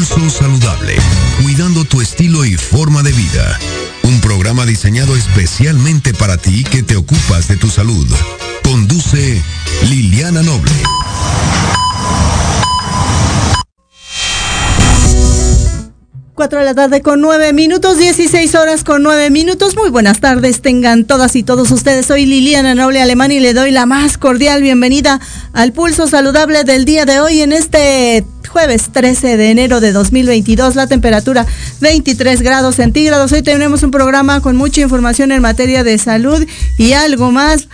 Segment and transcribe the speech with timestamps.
[0.00, 0.96] Pulso Saludable,
[1.42, 3.58] cuidando tu estilo y forma de vida.
[4.02, 8.08] Un programa diseñado especialmente para ti que te ocupas de tu salud.
[8.64, 9.42] Conduce
[9.90, 10.72] Liliana Noble.
[16.34, 19.76] 4 de la tarde con 9 minutos, 16 horas con 9 minutos.
[19.76, 22.06] Muy buenas tardes, tengan todas y todos ustedes.
[22.06, 25.20] Soy Liliana Noble Alemán y le doy la más cordial bienvenida
[25.52, 30.74] al pulso saludable del día de hoy en este jueves 13 de enero de 2022.
[30.74, 31.46] La temperatura
[31.80, 33.32] 23 grados centígrados.
[33.32, 36.44] Hoy tenemos un programa con mucha información en materia de salud
[36.76, 37.68] y algo más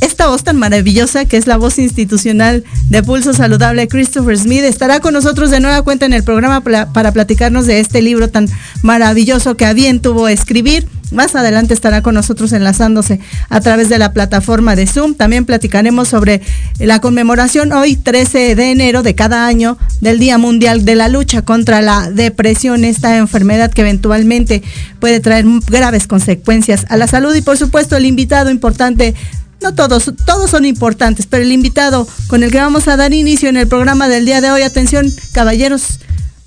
[0.00, 5.00] esta voz tan maravillosa que es la voz institucional de Pulso Saludable, Christopher Smith, estará
[5.00, 8.48] con nosotros de nueva cuenta en el programa para platicarnos de este libro tan
[8.82, 10.88] maravilloso que a bien tuvo escribir.
[11.10, 13.18] Más adelante estará con nosotros enlazándose
[13.48, 15.14] a través de la plataforma de Zoom.
[15.14, 16.42] También platicaremos sobre
[16.78, 21.42] la conmemoración hoy, 13 de enero de cada año, del Día Mundial de la Lucha
[21.42, 24.62] contra la Depresión, esta enfermedad que eventualmente
[25.00, 27.34] puede traer graves consecuencias a la salud.
[27.34, 29.14] Y por supuesto, el invitado importante
[29.60, 33.48] no todos, todos son importantes, pero el invitado con el que vamos a dar inicio
[33.48, 35.98] en el programa del día de hoy, atención caballeros,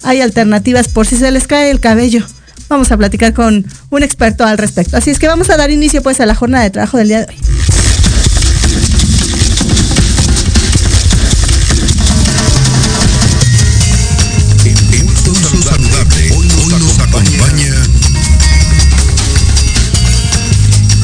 [0.04, 2.26] hay alternativas por si se les cae el cabello.
[2.70, 4.96] Vamos a platicar con un experto al respecto.
[4.96, 7.20] Así es que vamos a dar inicio pues a la jornada de trabajo del día
[7.20, 7.36] de hoy.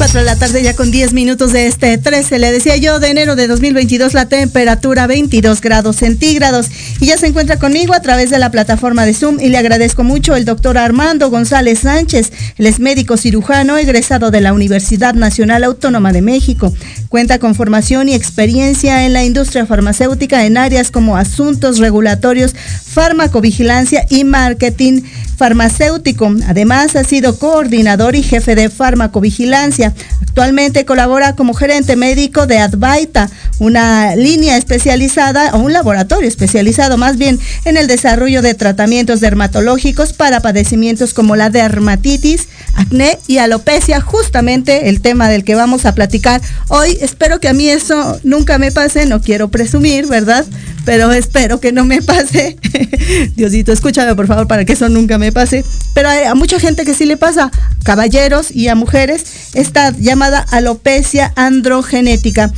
[0.08, 2.38] 4 de la tarde ya con 10 minutos de este 13.
[2.38, 6.68] Le decía yo de enero de 2022 la temperatura 22 grados centígrados.
[6.98, 10.04] Y ya se encuentra conmigo a través de la plataforma de Zoom y le agradezco
[10.04, 12.32] mucho el doctor Armando González Sánchez.
[12.56, 16.72] Él es médico cirujano egresado de la Universidad Nacional Autónoma de México.
[17.10, 24.06] Cuenta con formación y experiencia en la industria farmacéutica en áreas como asuntos regulatorios, farmacovigilancia
[24.08, 25.02] y marketing
[25.36, 26.34] farmacéutico.
[26.48, 33.28] Además ha sido coordinador y jefe de farmacovigilancia Actualmente colabora como gerente médico de Advaita,
[33.58, 40.12] una línea especializada o un laboratorio especializado más bien en el desarrollo de tratamientos dermatológicos
[40.12, 45.94] para padecimientos como la dermatitis, acné y alopecia, justamente el tema del que vamos a
[45.94, 46.96] platicar hoy.
[47.00, 50.44] Espero que a mí eso nunca me pase, no quiero presumir, ¿verdad?
[50.84, 52.56] Pero espero que no me pase.
[53.36, 55.64] Diosito, escúchame por favor para que eso nunca me pase.
[55.94, 57.50] Pero hay a mucha gente que sí le pasa,
[57.82, 62.52] caballeros y a mujeres, esta llamada alopecia androgenética.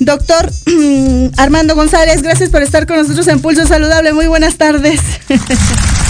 [0.00, 0.50] Doctor
[1.36, 4.12] Armando González, gracias por estar con nosotros en Pulso Saludable.
[4.12, 5.00] Muy buenas tardes.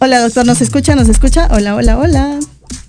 [0.00, 0.94] Hola, doctor, ¿nos escucha?
[0.94, 1.48] ¿Nos escucha?
[1.50, 2.38] Hola, hola, hola.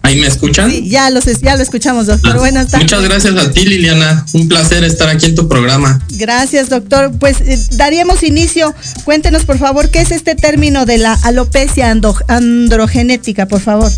[0.09, 0.72] ¿Ahí me escuchan?
[0.72, 2.31] Sí, ya, los, ya lo escuchamos, doctor.
[2.34, 2.86] Ah, Buenas tardes.
[2.86, 4.25] Muchas gracias a ti, Liliana.
[4.34, 6.02] Un placer estar aquí en tu programa.
[6.14, 7.12] Gracias, doctor.
[7.20, 8.74] Pues eh, daríamos inicio.
[9.03, 11.96] Cuéntenos, por favor, qué es este término de la alopecia
[12.28, 13.92] androgenética, por favor.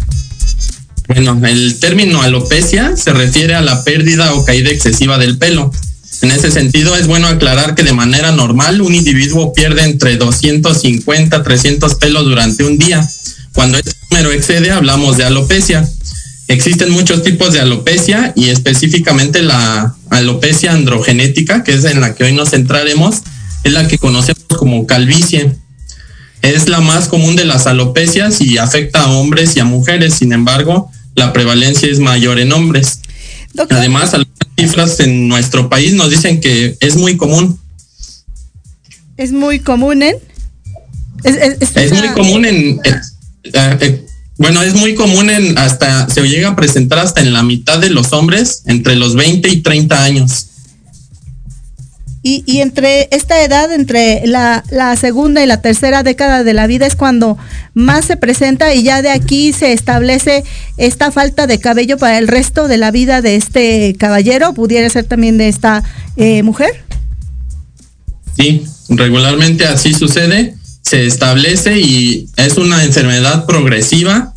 [1.08, 5.72] Bueno, el término alopecia se refiere a la pérdida o caída excesiva del pelo.
[6.24, 11.38] En ese sentido, es bueno aclarar que de manera normal un individuo pierde entre 250
[11.38, 13.08] a 300 pelos durante un día.
[13.54, 15.88] Cuando este número excede, hablamos de alopecia.
[16.52, 22.26] Existen muchos tipos de alopecia y específicamente la alopecia androgenética, que es en la que
[22.26, 23.22] hoy nos centraremos,
[23.64, 25.56] es la que conocemos como calvicie.
[26.42, 30.16] Es la más común de las alopecias y afecta a hombres y a mujeres.
[30.16, 33.00] Sin embargo, la prevalencia es mayor en hombres.
[33.54, 37.58] Doctor, Además, algunas cifras en nuestro país nos dicen que es muy común.
[39.16, 40.16] es muy común en.
[41.24, 42.80] Es, es- es Es muy común en...
[42.84, 43.00] eh,
[43.54, 44.06] eh,
[44.42, 47.92] bueno, es muy común en hasta, se llega a presentar hasta en la mitad de
[47.92, 50.48] los hombres, entre los 20 y 30 años.
[52.24, 56.66] Y, y entre esta edad, entre la, la segunda y la tercera década de la
[56.66, 57.38] vida es cuando
[57.76, 60.44] más se presenta y ya de aquí se establece
[60.78, 65.06] esta falta de cabello para el resto de la vida de este caballero, pudiera ser
[65.06, 65.84] también de esta
[66.18, 66.84] eh, mujer.
[68.36, 74.31] Sí, regularmente así sucede, se establece y es una enfermedad progresiva.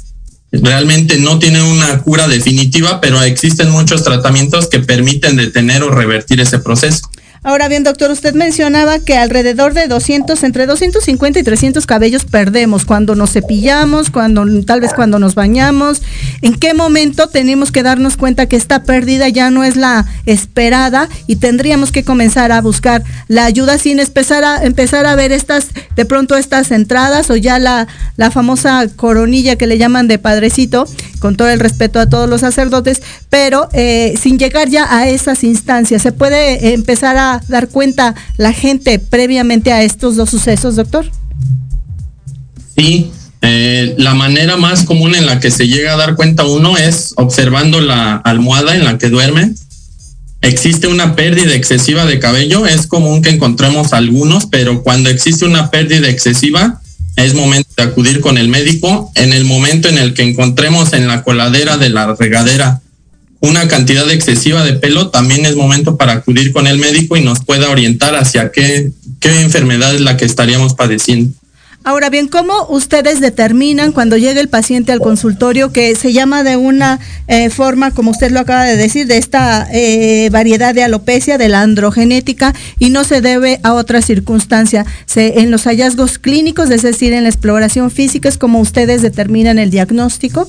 [0.63, 6.41] Realmente no tiene una cura definitiva, pero existen muchos tratamientos que permiten detener o revertir
[6.41, 7.11] ese proceso.
[7.47, 12.87] Ahora bien, doctor, usted mencionaba que alrededor de 200, entre 250 y 300 cabellos perdemos
[12.87, 16.01] cuando nos cepillamos, cuando tal vez cuando nos bañamos.
[16.41, 21.11] ¿En qué momento tenemos que darnos cuenta que esta pérdida ya no es la esperada
[21.27, 25.67] y tendríamos que comenzar a buscar la ayuda sin empezar a empezar a ver estas
[25.97, 30.87] de pronto estas entradas o ya la la famosa coronilla que le llaman de padrecito,
[31.19, 35.43] con todo el respeto a todos los sacerdotes, pero eh, sin llegar ya a esas
[35.43, 41.11] instancias, se puede empezar a dar cuenta la gente previamente a estos dos sucesos, doctor?
[42.77, 43.11] Sí,
[43.43, 47.13] eh, la manera más común en la que se llega a dar cuenta uno es
[47.17, 49.53] observando la almohada en la que duerme.
[50.41, 55.71] Existe una pérdida excesiva de cabello, es común que encontremos algunos, pero cuando existe una
[55.71, 56.81] pérdida excesiva,
[57.17, 59.11] es momento de acudir con el médico.
[59.15, 62.81] En el momento en el que encontremos en la coladera de la regadera
[63.45, 67.45] una cantidad excesiva de pelo, también es momento para acudir con el médico y nos
[67.45, 71.33] pueda orientar hacia qué, qué enfermedad es la que estaríamos padeciendo.
[71.87, 76.57] Ahora bien, ¿cómo ustedes determinan cuando llega el paciente al consultorio que se llama de
[76.57, 76.99] una
[77.29, 81.51] eh, forma, como usted lo acaba de decir, de esta eh, variedad de alopecia, de
[81.51, 84.87] la androgenética, y no se debe a otra circunstancia?
[85.05, 89.59] Se, en los hallazgos clínicos, es decir, en la exploración física, ¿es como ustedes determinan
[89.59, 90.49] el diagnóstico?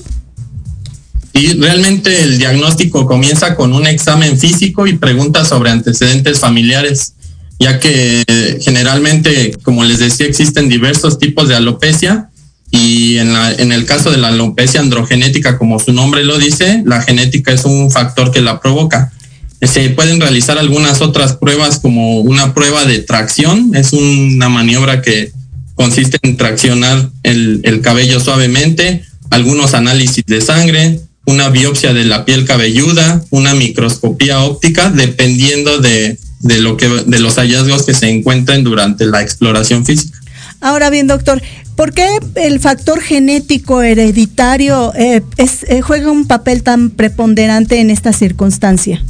[1.36, 7.12] Y realmente el diagnóstico comienza con un examen físico y preguntas sobre antecedentes familiares,
[7.58, 8.24] ya que
[8.62, 12.30] generalmente, como les decía, existen diversos tipos de alopecia
[12.70, 16.82] y en, la, en el caso de la alopecia androgenética, como su nombre lo dice,
[16.86, 19.12] la genética es un factor que la provoca.
[19.60, 25.32] Se pueden realizar algunas otras pruebas como una prueba de tracción, es una maniobra que
[25.74, 32.24] consiste en traccionar el, el cabello suavemente, algunos análisis de sangre, una biopsia de la
[32.24, 38.08] piel cabelluda, una microscopía óptica, dependiendo de, de, lo que, de los hallazgos que se
[38.08, 40.18] encuentren durante la exploración física.
[40.60, 41.42] Ahora bien, doctor,
[41.74, 42.06] ¿por qué
[42.36, 49.04] el factor genético hereditario eh, es, eh, juega un papel tan preponderante en esta circunstancia?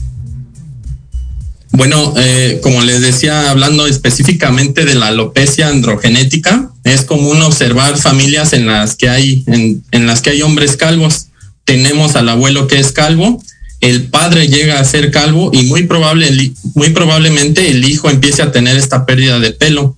[1.73, 8.55] Bueno, eh, como les decía, hablando específicamente de la alopecia androgenética, es común observar familias
[8.55, 11.27] en las que hay, en, en las que hay hombres calvos
[11.67, 13.43] tenemos al abuelo que es calvo,
[13.83, 18.53] el padre llega a ser calvo y muy, probable, muy probablemente el hijo empiece a
[18.53, 19.95] tener esta pérdida de pelo.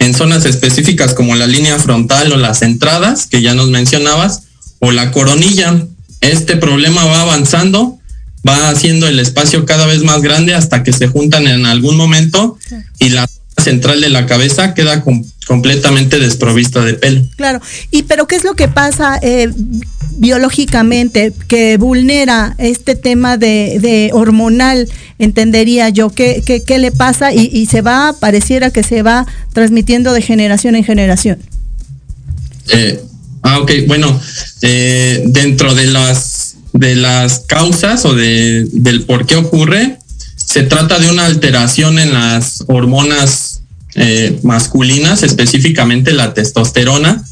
[0.00, 4.44] En zonas específicas como la línea frontal o las entradas, que ya nos mencionabas,
[4.80, 5.86] o la coronilla,
[6.22, 7.98] este problema va avanzando,
[8.46, 12.58] va haciendo el espacio cada vez más grande hasta que se juntan en algún momento
[12.98, 13.28] y la
[13.58, 15.04] central de la cabeza queda
[15.50, 17.26] completamente desprovista de pelo.
[17.34, 17.60] Claro,
[17.90, 19.50] y pero ¿qué es lo que pasa eh,
[20.12, 24.88] biológicamente que vulnera este tema de, hormonal?
[25.18, 27.32] Entendería yo, ¿qué, qué, le pasa?
[27.32, 31.40] Y, se va, pareciera que se va transmitiendo de generación en generación.
[32.68, 33.02] Eh,
[33.42, 34.20] ah, ok, bueno,
[34.62, 39.98] eh, dentro de las, de las causas o de, del por qué ocurre,
[40.36, 43.49] se trata de una alteración en las hormonas
[43.96, 47.24] eh, masculinas, específicamente la testosterona,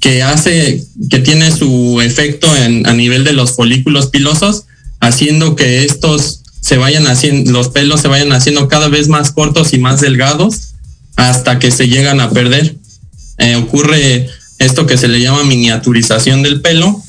[0.00, 4.64] que hace, que tiene su efecto en, a nivel de los folículos pilosos,
[5.00, 9.72] haciendo que estos se vayan haciendo, los pelos se vayan haciendo cada vez más cortos
[9.72, 10.74] y más delgados
[11.16, 12.76] hasta que se llegan a perder.
[13.38, 17.02] Eh, ocurre esto que se le llama miniaturización del pelo,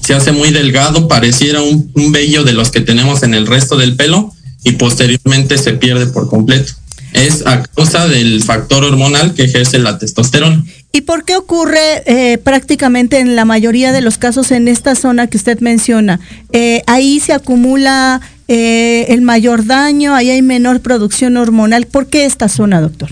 [0.00, 3.76] se hace muy delgado, pareciera un, un vello de los que tenemos en el resto
[3.76, 4.32] del pelo
[4.64, 6.72] y posteriormente se pierde por completo
[7.12, 10.64] es a causa del factor hormonal que ejerce la testosterona.
[10.92, 15.28] ¿Y por qué ocurre eh, prácticamente en la mayoría de los casos en esta zona
[15.28, 16.18] que usted menciona?
[16.52, 21.86] Eh, ahí se acumula eh, el mayor daño, ahí hay menor producción hormonal.
[21.86, 23.10] ¿Por qué esta zona, doctor?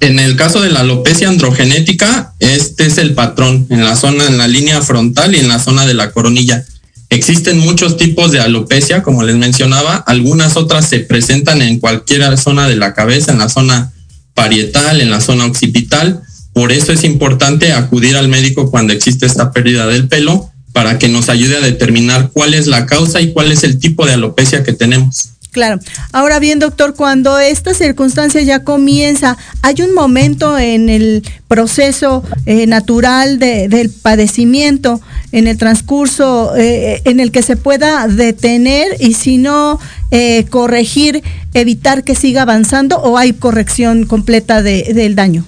[0.00, 4.36] En el caso de la alopecia androgenética, este es el patrón en la zona, en
[4.36, 6.64] la línea frontal y en la zona de la coronilla.
[7.12, 12.66] Existen muchos tipos de alopecia, como les mencionaba, algunas otras se presentan en cualquier zona
[12.66, 13.92] de la cabeza, en la zona
[14.32, 16.22] parietal, en la zona occipital.
[16.54, 21.10] Por eso es importante acudir al médico cuando existe esta pérdida del pelo para que
[21.10, 24.64] nos ayude a determinar cuál es la causa y cuál es el tipo de alopecia
[24.64, 25.32] que tenemos.
[25.50, 25.80] Claro.
[26.12, 32.66] Ahora bien, doctor, cuando esta circunstancia ya comienza, ¿hay un momento en el proceso eh,
[32.66, 35.02] natural del padecimiento,
[35.32, 41.22] en el transcurso, eh, en el que se pueda detener y si no, eh, corregir,
[41.54, 45.44] evitar que siga avanzando o hay corrección completa del daño?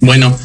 [0.00, 0.36] Bueno,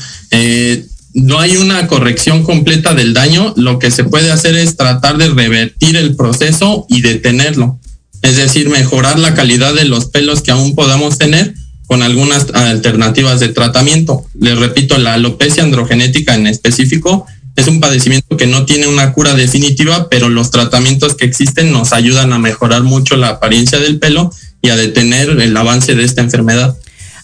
[1.14, 5.30] no hay una corrección completa del daño, lo que se puede hacer es tratar de
[5.30, 7.80] revertir el proceso y detenerlo.
[8.22, 11.56] Es decir, mejorar la calidad de los pelos que aún podamos tener
[11.88, 14.26] con algunas alternativas de tratamiento.
[14.40, 17.26] Les repito, la alopecia androgenética en específico
[17.56, 21.94] es un padecimiento que no tiene una cura definitiva, pero los tratamientos que existen nos
[21.94, 26.22] ayudan a mejorar mucho la apariencia del pelo y a detener el avance de esta
[26.22, 26.78] enfermedad.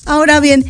[0.05, 0.65] Ahora bien,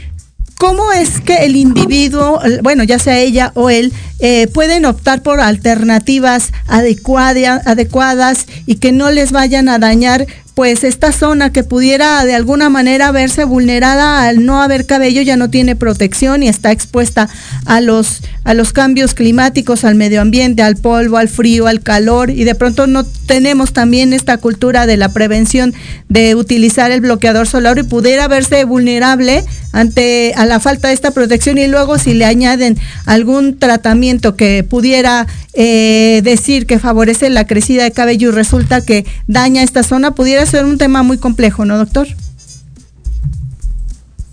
[0.64, 3.92] ¿Cómo es que el individuo, bueno, ya sea ella o él,
[4.26, 11.12] eh, pueden optar por alternativas adecuadas y que no les vayan a dañar pues esta
[11.12, 15.76] zona que pudiera de alguna manera verse vulnerada al no haber cabello ya no tiene
[15.76, 17.28] protección y está expuesta
[17.66, 22.30] a los a los cambios climáticos, al medio ambiente, al polvo, al frío, al calor.
[22.30, 25.74] Y de pronto no tenemos también esta cultura de la prevención
[26.10, 31.12] de utilizar el bloqueador solar y pudiera verse vulnerable ante a la falta de esta
[31.12, 31.58] protección.
[31.58, 37.84] Y luego si le añaden algún tratamiento que pudiera eh, decir que favorece la crecida
[37.84, 41.78] de cabello y resulta que daña esta zona, pudiera ser un tema muy complejo, ¿no,
[41.78, 42.08] doctor?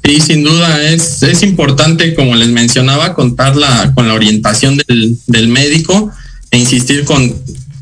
[0.04, 3.54] Sí, sin duda es, es importante, como les mencionaba, contar
[3.94, 6.10] con la orientación del, del médico
[6.50, 7.34] e insistir con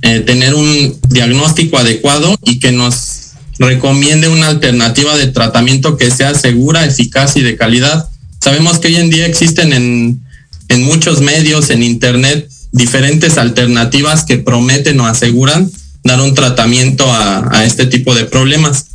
[0.03, 6.35] eh, tener un diagnóstico adecuado y que nos recomiende una alternativa de tratamiento que sea
[6.35, 8.09] segura, eficaz y de calidad.
[8.41, 10.21] Sabemos que hoy en día existen en,
[10.69, 15.71] en muchos medios, en Internet, diferentes alternativas que prometen o aseguran
[16.05, 18.87] dar un tratamiento a, este tipo de problemas.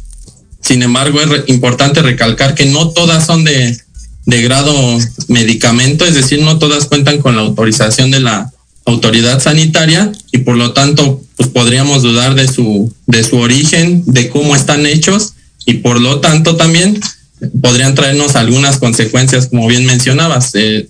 [0.61, 3.77] Sin embargo, es importante recalcar que no todas son de,
[4.25, 4.73] de grado
[5.27, 8.51] medicamento, es decir, no todas cuentan con la autorización de la
[8.85, 14.29] autoridad sanitaria y por lo tanto pues podríamos dudar de su de su origen, de
[14.29, 15.33] cómo están hechos
[15.65, 16.99] y por lo tanto también
[17.61, 20.89] podrían traernos algunas consecuencias como bien mencionabas, eh,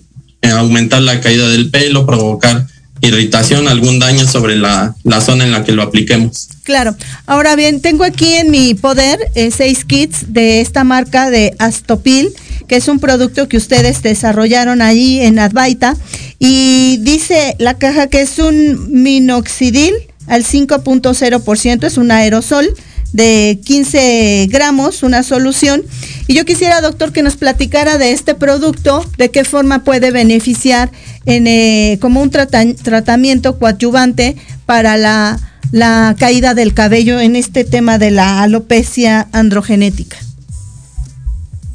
[0.50, 2.66] aumentar la caída del pelo, provocar
[3.00, 6.48] irritación, algún daño sobre la, zona en la que lo apliquemos.
[6.62, 6.96] Claro.
[7.26, 12.32] Ahora bien, tengo aquí en mi poder eh, seis kits de esta marca de Astopil,
[12.66, 15.96] que es un producto que ustedes desarrollaron allí en Advaita.
[16.38, 19.92] Y dice la caja que es un minoxidil
[20.26, 22.74] al 5.0%, es un aerosol
[23.14, 25.82] de 15 gramos, una solución.
[26.26, 30.90] Y yo quisiera, doctor, que nos platicara de este producto, de qué forma puede beneficiar
[31.24, 35.38] en, eh, como un tratamiento coadyuvante para la,
[35.70, 40.16] la caída del cabello en este tema de la alopecia androgenética.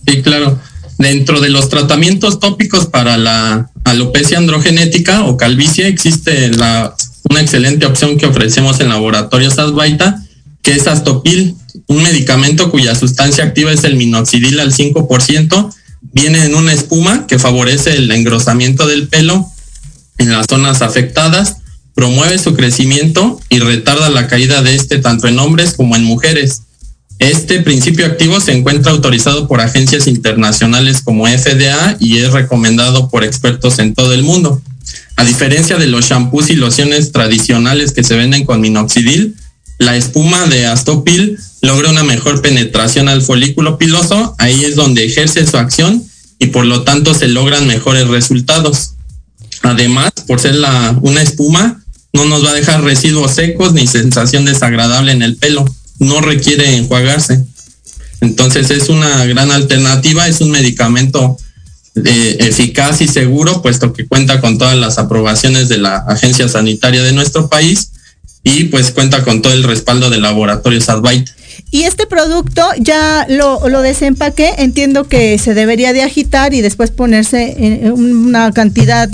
[0.06, 0.60] Sí, claro.
[0.98, 6.94] Dentro de los tratamientos tópicos para la alopecia androgenética o calvicie existe la,
[7.30, 10.19] una excelente opción que ofrecemos en Laboratorios Advaita,
[10.62, 11.56] que es Astopil,
[11.88, 15.74] un medicamento cuya sustancia activa es el minoxidil al 5%,
[16.14, 19.50] viene en una espuma que favorece el engrosamiento del pelo
[20.18, 21.58] en las zonas afectadas,
[21.96, 26.64] promueve su crecimiento y retarda la caída de este tanto en hombres como en mujeres.
[27.20, 33.26] Este principio activo se encuentra autorizado por agencias internacionales como FDA y es recomendado por
[33.26, 34.62] expertos en todo el mundo.
[35.18, 39.36] A diferencia de los shampoos y lociones tradicionales que se venden con minoxidil,
[39.80, 45.48] la espuma de Astopil logra una mejor penetración al folículo piloso, ahí es donde ejerce
[45.48, 46.04] su acción
[46.38, 48.92] y por lo tanto se logran mejores resultados.
[49.64, 50.56] Además, por ser
[51.02, 51.82] una espuma,
[52.12, 55.66] no nos va a dejar residuos secos ni sensación desagradable en el pelo,
[55.98, 57.46] no requiere enjuagarse.
[58.22, 61.38] Entonces es una gran alternativa, es un medicamento
[61.96, 67.02] eh, eficaz y seguro, puesto que cuenta con todas las aprobaciones de la agencia sanitaria
[67.02, 67.89] de nuestro país
[68.44, 71.30] y pues cuenta con todo el respaldo del laboratorio Advait.
[71.72, 76.90] Y este producto ya lo, lo desempaqué, entiendo que se debería de agitar y después
[76.90, 79.10] ponerse en una cantidad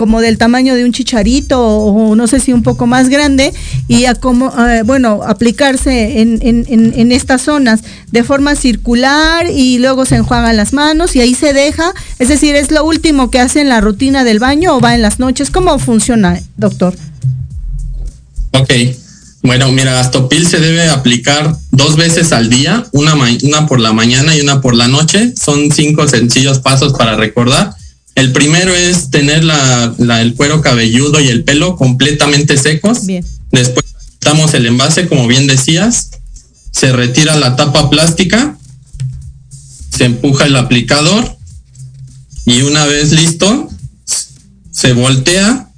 [0.00, 3.52] como del tamaño de un chicharito o, no sé si un poco más grande
[3.86, 10.06] y a eh, bueno, aplicarse en, en, en, estas zonas de forma circular y luego
[10.06, 13.60] se enjuagan las manos y ahí se deja, es decir, es lo último que hace
[13.60, 16.94] en la rutina del baño o va en las noches, ¿cómo funciona, doctor?
[18.52, 18.72] Ok.
[19.42, 24.36] Bueno, mira, Astopil se debe aplicar dos veces al día, una, una por la mañana
[24.36, 25.32] y una por la noche.
[25.42, 27.74] Son cinco sencillos pasos para recordar.
[28.14, 33.06] El primero es tener la, el cuero cabelludo y el pelo completamente secos.
[33.06, 33.24] Bien.
[33.50, 36.10] Después quitamos el envase, como bien decías,
[36.70, 38.58] se retira la tapa plástica,
[39.96, 41.36] se empuja el aplicador
[42.44, 43.70] y una vez listo,
[44.70, 45.69] se voltea,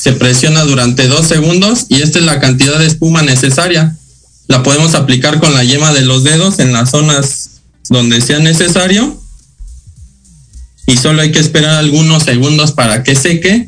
[0.00, 3.96] se presiona durante dos segundos y esta es la cantidad de espuma necesaria.
[4.48, 7.50] La podemos aplicar con la yema de los dedos en las zonas
[7.88, 9.20] donde sea necesario
[10.86, 13.66] y solo hay que esperar algunos segundos para que seque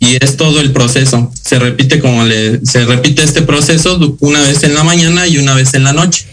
[0.00, 1.32] y es todo el proceso.
[1.40, 5.54] Se repite como le se repite este proceso una vez en la mañana y una
[5.54, 6.26] vez en la noche.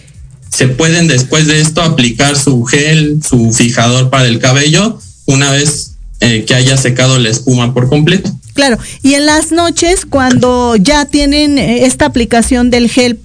[0.49, 5.91] Se pueden después de esto aplicar su gel, su fijador para el cabello una vez
[6.19, 8.31] eh, que haya secado la espuma por completo.
[8.61, 13.17] Claro, y en las noches cuando ya tienen eh, esta aplicación del gel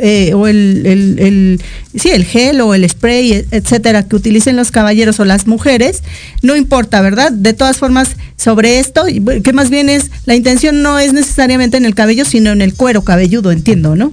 [0.00, 1.60] eh, o el, el, el,
[1.96, 6.02] sí, el gel o el spray, etcétera, que utilicen los caballeros o las mujeres,
[6.42, 7.30] no importa, ¿verdad?
[7.30, 9.04] De todas formas, sobre esto,
[9.44, 12.74] que más bien es, la intención no es necesariamente en el cabello, sino en el
[12.74, 14.12] cuero cabelludo, entiendo, ¿no?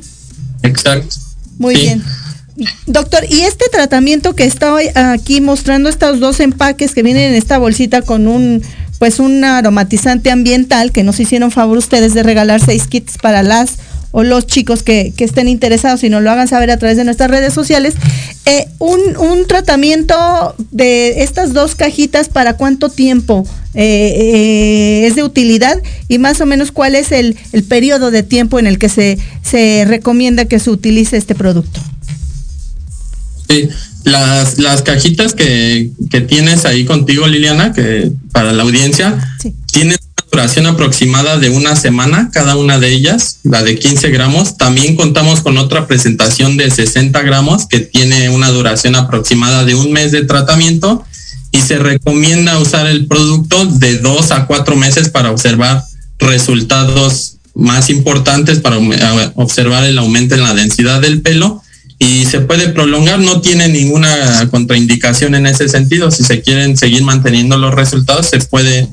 [0.62, 1.16] Exacto.
[1.58, 2.04] Muy bien.
[2.86, 7.58] Doctor, y este tratamiento que estoy aquí mostrando, estos dos empaques que vienen en esta
[7.58, 8.62] bolsita con un,
[9.00, 13.78] pues un aromatizante ambiental, que nos hicieron favor ustedes de regalar seis kits para las
[14.12, 17.30] o los chicos que, estén interesados y nos lo hagan saber a través de nuestras
[17.30, 17.94] redes sociales,
[18.46, 20.16] eh, un, tratamiento
[20.72, 25.82] de estas dos cajitas, ¿para cuánto tiempo eh, eh, es de utilidad?
[26.08, 29.18] Y más o menos cuál es el, el periodo de tiempo en el que se,
[29.44, 31.80] se recomienda que se utilice este producto.
[33.50, 33.70] Sí,
[34.08, 39.54] las, las cajitas que, que tienes ahí contigo, Liliana, que para la audiencia, sí.
[39.72, 39.98] tienen
[40.32, 44.58] duración aproximada de una semana, cada una de ellas, la de 15 gramos.
[44.58, 49.92] También contamos con otra presentación de 60 gramos que tiene una duración aproximada de un
[49.92, 51.04] mes de tratamiento
[51.52, 55.84] y se recomienda usar el producto de dos a cuatro meses para observar
[56.20, 58.78] resultados más importantes, para
[59.36, 61.62] observar el aumento en la densidad del pelo
[62.00, 66.12] y se puede prolongar, no tiene ninguna contraindicación en ese sentido.
[66.12, 68.88] Si se quieren seguir manteniendo los resultados, se puede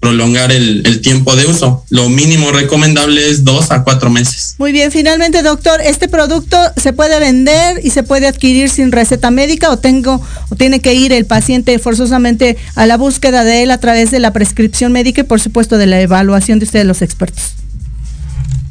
[0.00, 1.84] prolongar el, el, tiempo de uso.
[1.90, 4.54] Lo mínimo recomendable es dos a cuatro meses.
[4.58, 9.30] Muy bien, finalmente, doctor, ¿este producto se puede vender y se puede adquirir sin receta
[9.30, 13.70] médica o tengo o tiene que ir el paciente forzosamente a la búsqueda de él
[13.72, 17.02] a través de la prescripción médica y por supuesto de la evaluación de ustedes los
[17.02, 17.54] expertos?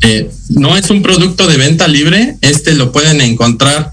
[0.02, 3.92] Eh, no es un producto de venta libre, este lo pueden encontrar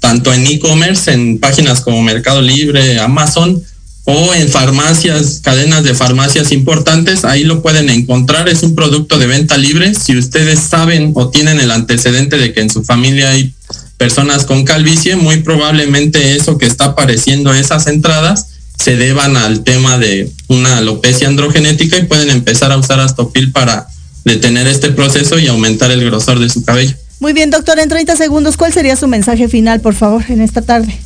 [0.00, 3.62] tanto en e-commerce, en páginas como Mercado Libre, Amazon,
[4.04, 8.48] o en farmacias, cadenas de farmacias importantes, ahí lo pueden encontrar.
[8.50, 9.94] Es un producto de venta libre.
[9.94, 13.54] Si ustedes saben o tienen el antecedente de que en su familia hay
[13.96, 19.98] personas con calvicie, muy probablemente eso que está apareciendo esas entradas se deban al tema
[19.98, 23.86] de una alopecia androgenética y pueden empezar a usar Astopil para
[24.24, 26.94] detener este proceso y aumentar el grosor de su cabello.
[27.20, 30.62] Muy bien, doctor, en 30 segundos, ¿cuál sería su mensaje final, por favor, en esta
[30.62, 30.98] tarde?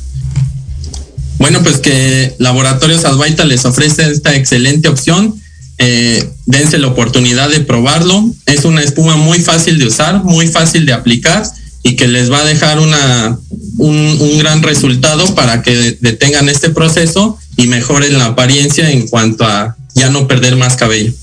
[1.37, 5.39] Bueno, pues que Laboratorios Advaita les ofrece esta excelente opción.
[5.77, 8.29] Eh, dense la oportunidad de probarlo.
[8.45, 11.43] Es una espuma muy fácil de usar, muy fácil de aplicar
[11.83, 13.39] y que les va a dejar una,
[13.77, 19.45] un, un gran resultado para que detengan este proceso y mejoren la apariencia en cuanto
[19.45, 21.13] a ya no perder más cabello.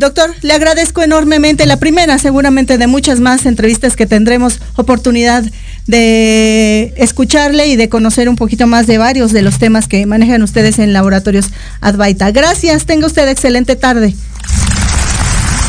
[0.00, 5.44] Doctor, le agradezco enormemente la primera, seguramente de muchas más entrevistas que tendremos oportunidad
[5.86, 10.42] de escucharle y de conocer un poquito más de varios de los temas que manejan
[10.42, 11.50] ustedes en Laboratorios
[11.82, 12.30] Advaita.
[12.30, 14.14] Gracias, tenga usted excelente tarde.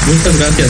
[0.07, 0.69] Muchas gracias.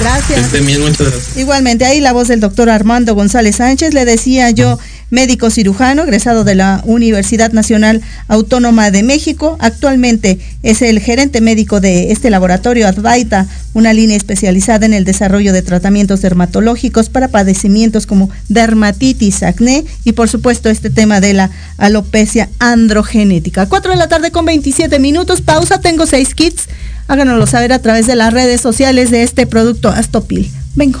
[0.00, 0.52] Gracias.
[0.52, 1.36] Bien, muchas gracias.
[1.38, 4.78] Igualmente, ahí la voz del doctor Armando González Sánchez, le decía yo,
[5.10, 9.56] médico cirujano, egresado de la Universidad Nacional Autónoma de México.
[9.60, 15.52] Actualmente es el gerente médico de este laboratorio Advaita, una línea especializada en el desarrollo
[15.52, 21.50] de tratamientos dermatológicos para padecimientos como dermatitis, acné y por supuesto este tema de la
[21.78, 23.66] alopecia androgenética.
[23.66, 26.68] Cuatro de la tarde con 27 minutos, pausa, tengo seis kits.
[27.06, 30.50] Háganoslo saber a través de las redes sociales de este producto Astopil.
[30.74, 31.00] Vengo.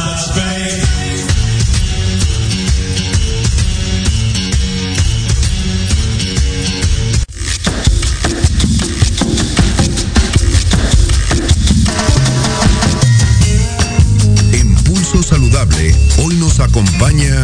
[15.19, 15.93] Saludable,
[16.23, 17.43] hoy nos acompaña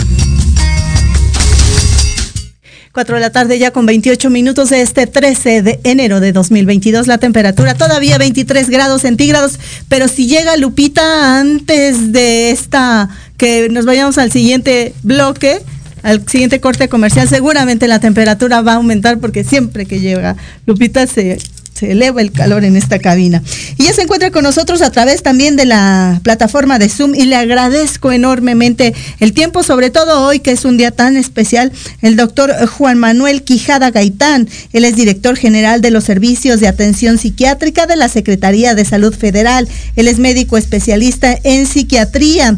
[2.93, 7.07] 4 de la tarde ya con 28 minutos de este 13 de enero de 2022.
[7.07, 13.85] La temperatura todavía 23 grados centígrados, pero si llega Lupita antes de esta, que nos
[13.85, 15.59] vayamos al siguiente bloque,
[16.03, 21.05] al siguiente corte comercial, seguramente la temperatura va a aumentar porque siempre que llega Lupita
[21.05, 21.37] se
[21.77, 23.43] se eleva el calor en esta cabina.
[23.77, 27.25] Y ya se encuentra con nosotros a través también de la plataforma de Zoom y
[27.25, 32.15] le agradezco enormemente el tiempo, sobre todo hoy que es un día tan especial, el
[32.15, 34.49] doctor Juan Manuel Quijada Gaitán.
[34.73, 39.13] Él es director general de los servicios de atención psiquiátrica de la Secretaría de Salud
[39.13, 39.67] Federal.
[39.95, 42.57] Él es médico especialista en psiquiatría.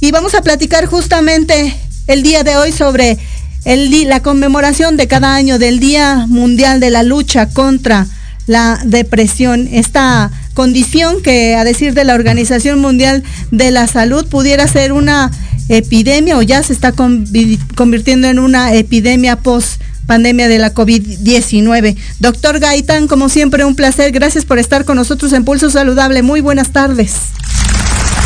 [0.00, 1.74] Y vamos a platicar justamente
[2.06, 3.18] el día de hoy sobre
[3.64, 8.06] el, la conmemoración de cada año del Día Mundial de la Lucha contra
[8.50, 14.66] la depresión, esta condición que a decir de la Organización Mundial de la Salud pudiera
[14.66, 15.30] ser una
[15.68, 21.96] epidemia o ya se está convirtiendo en una epidemia post pandemia de la COVID-19.
[22.18, 24.10] Doctor Gaitán, como siempre, un placer.
[24.10, 26.22] Gracias por estar con nosotros en Pulso Saludable.
[26.22, 27.12] Muy buenas tardes.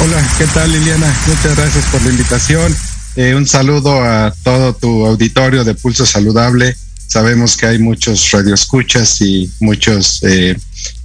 [0.02, 1.14] Hola, ¿qué tal Liliana?
[1.26, 2.74] Muchas gracias por la invitación.
[3.16, 6.74] Eh, un saludo a todo tu auditorio de Pulso Saludable
[7.06, 10.56] Sabemos que hay muchos radioescuchas y muchas eh,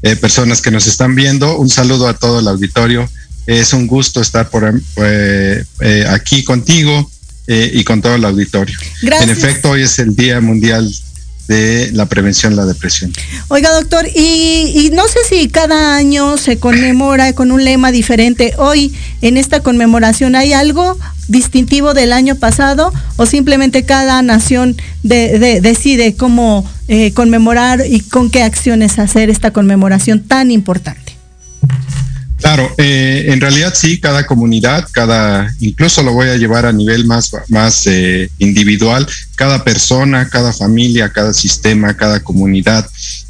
[0.02, 1.58] eh, personas que nos están viendo.
[1.58, 3.10] Un saludo a todo el auditorio.
[3.46, 7.10] Es un gusto estar por eh, eh aquí contigo
[7.52, 8.78] y con todo el auditorio.
[9.02, 9.28] Gracias.
[9.28, 10.88] En efecto, hoy es el Día Mundial
[11.50, 13.12] de la prevención de la depresión.
[13.48, 18.54] Oiga, doctor, y, no sé si cada año se conmemora con un lema diferente.
[18.58, 25.40] Hoy, en esta conmemoración, ¿hay algo distintivo del año pasado o simplemente cada nación de,
[25.40, 31.09] de, decide cómo eh, conmemorar y con qué acciones hacer esta conmemoración tan importante?
[32.40, 37.06] Claro, eh, en realidad sí, cada comunidad, cada, incluso lo voy a llevar a nivel
[37.06, 42.90] más, más eh, individual, cada persona, cada familia, cada sistema, cada comunidad,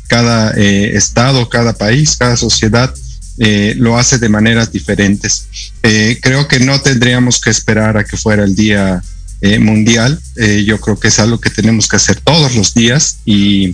[0.10, 2.94] cada eh, estado, cada país, cada sociedad
[3.38, 5.48] eh, lo hace de maneras diferentes.
[5.84, 9.02] Eh, creo que no tendríamos que esperar a que fuera el día
[9.62, 10.20] mundial.
[10.66, 13.74] yo creo que es algo que tenemos que hacer todos los días y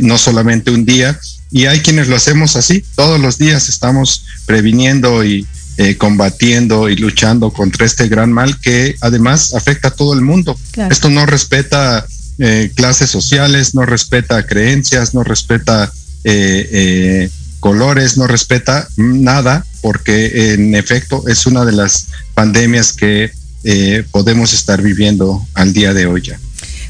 [0.00, 1.18] no solamente un día
[1.54, 6.96] y hay quienes lo hacemos así, todos los días estamos previniendo y eh, combatiendo y
[6.96, 10.58] luchando contra este gran mal que además afecta a todo el mundo.
[10.72, 10.92] Claro.
[10.92, 12.04] Esto no respeta
[12.38, 15.92] eh, clases sociales, no respeta creencias, no respeta
[16.24, 23.30] eh, eh, colores, no respeta nada, porque en efecto es una de las pandemias que
[23.66, 26.38] eh, podemos estar viviendo al día de hoy ya.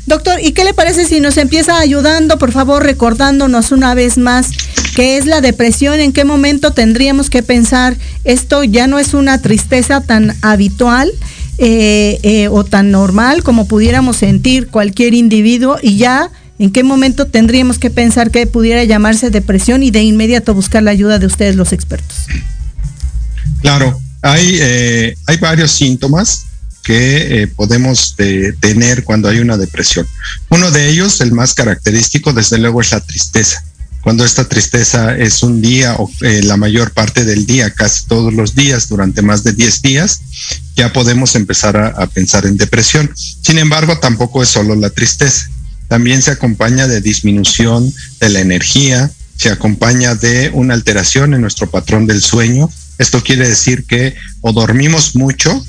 [0.06, 4.50] Doctor, ¿y qué le parece si nos empieza ayudando, por favor, recordándonos una vez más
[4.94, 9.40] qué es la depresión, en qué momento tendríamos que pensar esto ya no es una
[9.40, 11.10] tristeza tan habitual
[11.58, 17.26] eh, eh, o tan normal como pudiéramos sentir cualquier individuo y ya en qué momento
[17.26, 21.56] tendríamos que pensar que pudiera llamarse depresión y de inmediato buscar la ayuda de ustedes
[21.56, 22.26] los expertos?
[23.62, 26.46] Claro, hay, eh, hay varios síntomas
[26.84, 30.06] que eh, podemos eh, tener cuando hay una depresión.
[30.50, 33.64] Uno de ellos, el más característico, desde luego, es la tristeza.
[34.02, 38.34] Cuando esta tristeza es un día o eh, la mayor parte del día, casi todos
[38.34, 40.20] los días, durante más de 10 días,
[40.76, 43.10] ya podemos empezar a, a pensar en depresión.
[43.16, 45.48] Sin embargo, tampoco es solo la tristeza.
[45.88, 51.70] También se acompaña de disminución de la energía, se acompaña de una alteración en nuestro
[51.70, 52.68] patrón del sueño.
[52.98, 55.64] Esto quiere decir que o dormimos mucho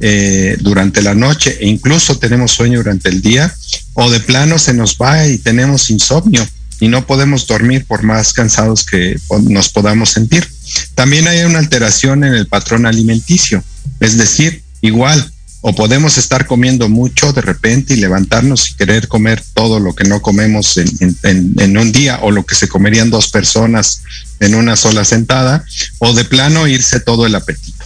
[0.00, 3.52] eh, durante la noche e incluso tenemos sueño durante el día
[3.94, 6.46] o de plano se nos va y tenemos insomnio
[6.80, 10.48] y no podemos dormir por más cansados que nos podamos sentir.
[10.94, 13.64] También hay una alteración en el patrón alimenticio,
[13.98, 19.42] es decir, igual o podemos estar comiendo mucho de repente y levantarnos y querer comer
[19.54, 20.88] todo lo que no comemos en,
[21.24, 24.02] en, en, un día o lo que se comerían dos personas
[24.38, 25.64] en una sola sentada
[25.98, 27.77] o de plano irse todo el apetito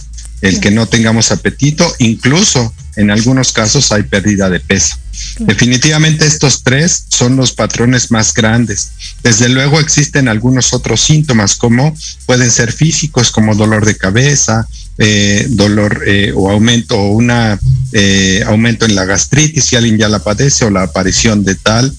[0.43, 4.97] el que no tengamos apetito, incluso en algunos casos hay pérdida de peso.
[5.39, 8.91] Definitivamente estos tres son los patrones más grandes.
[9.23, 15.47] Desde luego existen algunos otros síntomas como pueden ser físicos como dolor de cabeza, eh,
[15.49, 17.57] dolor eh, o aumento o una
[17.93, 21.95] eh, aumento en la gastritis si alguien ya la padece o la aparición de tal,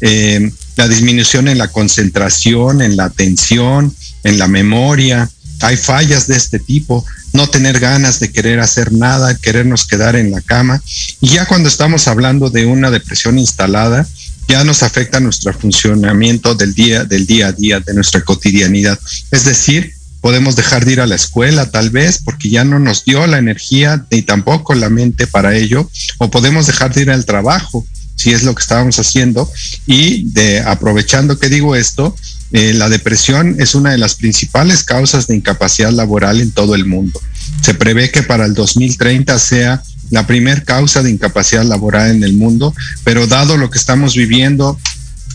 [0.00, 5.28] la disminución en la concentración, en la atención, en la memoria.
[5.60, 10.30] Hay fallas de este tipo no tener ganas de querer hacer nada, querernos quedar en
[10.30, 10.82] la cama.
[11.20, 14.06] Y ya cuando estamos hablando de una depresión instalada,
[14.48, 18.98] ya nos afecta nuestro funcionamiento del día, del día a día, de nuestra cotidianidad.
[19.30, 23.04] Es decir, podemos dejar de ir a la escuela tal vez porque ya no nos
[23.04, 27.26] dio la energía ni tampoco la mente para ello, o podemos dejar de ir al
[27.26, 27.86] trabajo
[28.16, 29.50] si es lo que estábamos haciendo
[29.86, 32.16] y de aprovechando que digo esto,
[32.52, 36.86] eh, la depresión es una de las principales causas de incapacidad laboral en todo el
[36.86, 37.20] mundo.
[37.62, 42.32] Se prevé que para el 2030 sea la primer causa de incapacidad laboral en el
[42.32, 44.78] mundo, pero dado lo que estamos viviendo,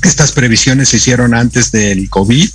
[0.02, 2.49] estas previsiones se hicieron antes del COVID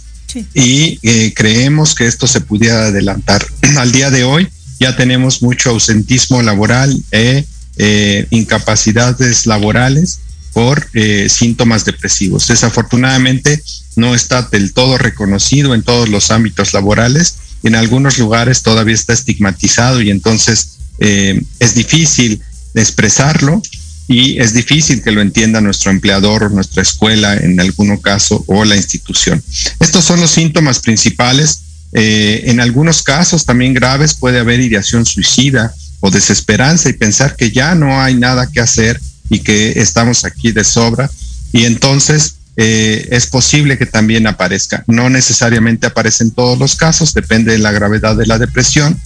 [0.55, 3.47] y eh, creemos que esto se pudiera adelantar.
[3.77, 4.49] Al día de hoy
[4.81, 7.45] ya tenemos mucho ausentismo laboral e
[7.77, 10.21] eh, incapacidades laborales
[10.53, 10.89] por
[11.29, 12.49] síntomas depresivos.
[12.49, 13.63] Desafortunadamente,
[13.99, 17.35] no está del todo reconocido en todos los ámbitos laborales.
[17.63, 22.41] En algunos lugares todavía está estigmatizado y entonces eh, es difícil
[22.75, 23.61] expresarlo
[24.07, 28.65] y es difícil que lo entienda nuestro empleador o nuestra escuela en algún caso o
[28.65, 29.43] la institución.
[29.81, 31.61] Estos son los síntomas principales.
[31.93, 37.51] Eh, en algunos casos también graves puede haber ideación suicida o desesperanza y pensar que
[37.51, 41.11] ya no hay nada que hacer y que estamos aquí de sobra.
[41.53, 44.85] Y entonces eh, es posible que también aparezca.
[44.87, 49.01] No necesariamente aparece en todos los casos, depende de la gravedad de la depresión.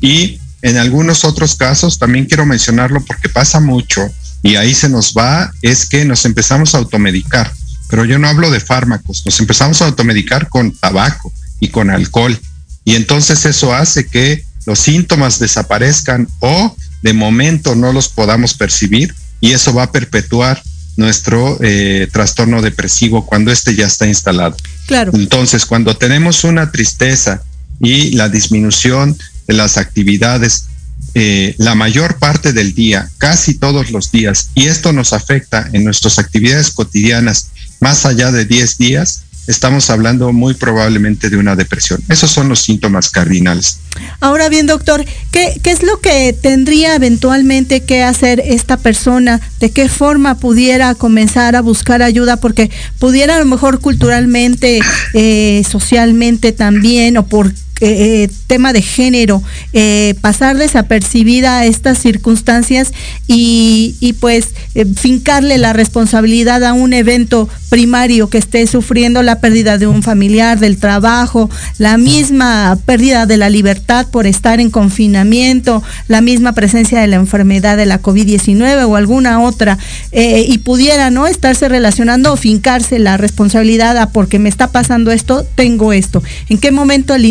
[0.00, 4.10] Y en algunos otros casos, también quiero mencionarlo porque pasa mucho
[4.42, 7.52] y ahí se nos va, es que nos empezamos a automedicar.
[7.88, 12.38] Pero yo no hablo de fármacos, nos empezamos a automedicar con tabaco y con alcohol.
[12.84, 19.14] Y entonces eso hace que los síntomas desaparezcan o de momento no los podamos percibir
[19.44, 20.62] y eso va a perpetuar
[20.96, 24.56] nuestro eh, trastorno depresivo cuando este ya está instalado.
[24.86, 25.12] Claro.
[25.14, 27.42] Entonces, cuando tenemos una tristeza
[27.78, 29.14] y la disminución
[29.46, 30.64] de las actividades
[31.12, 35.84] eh, la mayor parte del día, casi todos los días, y esto nos afecta en
[35.84, 42.02] nuestras actividades cotidianas más allá de 10 días, estamos hablando muy probablemente de una depresión.
[42.08, 43.78] Esos son los síntomas cardinales.
[44.20, 49.40] Ahora bien, doctor, ¿qué, ¿qué, es lo que tendría eventualmente que hacer esta persona?
[49.60, 52.36] ¿De qué forma pudiera comenzar a buscar ayuda?
[52.36, 54.80] Porque pudiera a lo mejor culturalmente,
[55.12, 62.92] eh, socialmente también, o por eh, tema de género, eh, pasar desapercibida a estas circunstancias
[63.26, 69.76] y, pues eh, fincarle la responsabilidad a un evento primario que esté sufriendo la pérdida
[69.76, 75.82] de un familiar, del trabajo, la misma pérdida de la libertad por estar en confinamiento,
[76.06, 79.78] la misma presencia de la enfermedad de la COVID-19 o alguna otra,
[80.12, 85.44] y pudiera no estarse relacionando o fincarse la responsabilidad a porque me está pasando esto,
[85.56, 86.22] tengo esto.
[86.48, 87.24] ¿En qué momento el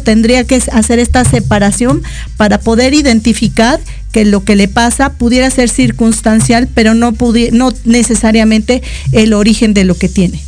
[0.00, 2.02] tendría que hacer esta separación
[2.36, 3.80] para poder identificar
[4.12, 7.14] que lo que le pasa pudiera ser circunstancial, pero no,
[7.52, 10.42] no necesariamente el origen de lo que tiene.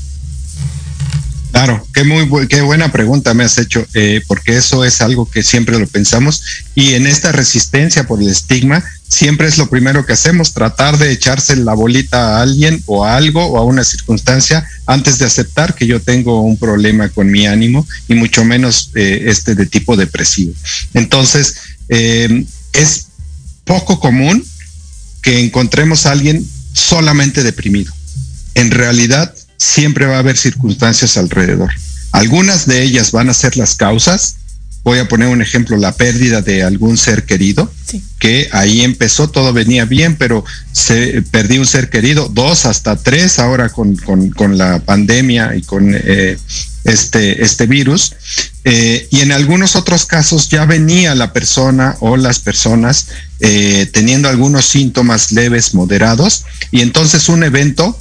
[1.52, 5.42] Claro, qué muy qué buena pregunta me has hecho, eh, porque eso es algo que
[5.42, 6.42] siempre lo pensamos
[6.74, 8.82] y en esta resistencia por el estigma
[9.12, 13.16] siempre es lo primero que hacemos, tratar de echarse la bolita a alguien o a
[13.16, 17.46] algo o a una circunstancia antes de aceptar que yo tengo un problema con mi
[17.46, 20.54] ánimo y mucho menos eh, este de tipo depresivo.
[20.94, 21.56] Entonces,
[21.90, 23.06] eh, es
[23.64, 24.44] poco común
[25.20, 27.92] que encontremos a alguien solamente deprimido.
[28.54, 31.70] En realidad, siempre va a haber circunstancias alrededor.
[32.12, 34.36] Algunas de ellas van a ser las causas.
[34.84, 37.72] Voy a poner un ejemplo, la pérdida de algún ser querido,
[38.18, 43.38] que ahí empezó, todo venía bien, pero se perdió un ser querido, dos hasta tres
[43.38, 43.96] ahora con,
[44.56, 46.36] la pandemia y con eh,
[46.84, 48.14] este, este virus.
[48.64, 53.06] Eh, y en algunos otros casos ya venía la persona o las personas
[53.40, 57.96] eh, teniendo algunos síntomas leves, moderados, y entonces un evento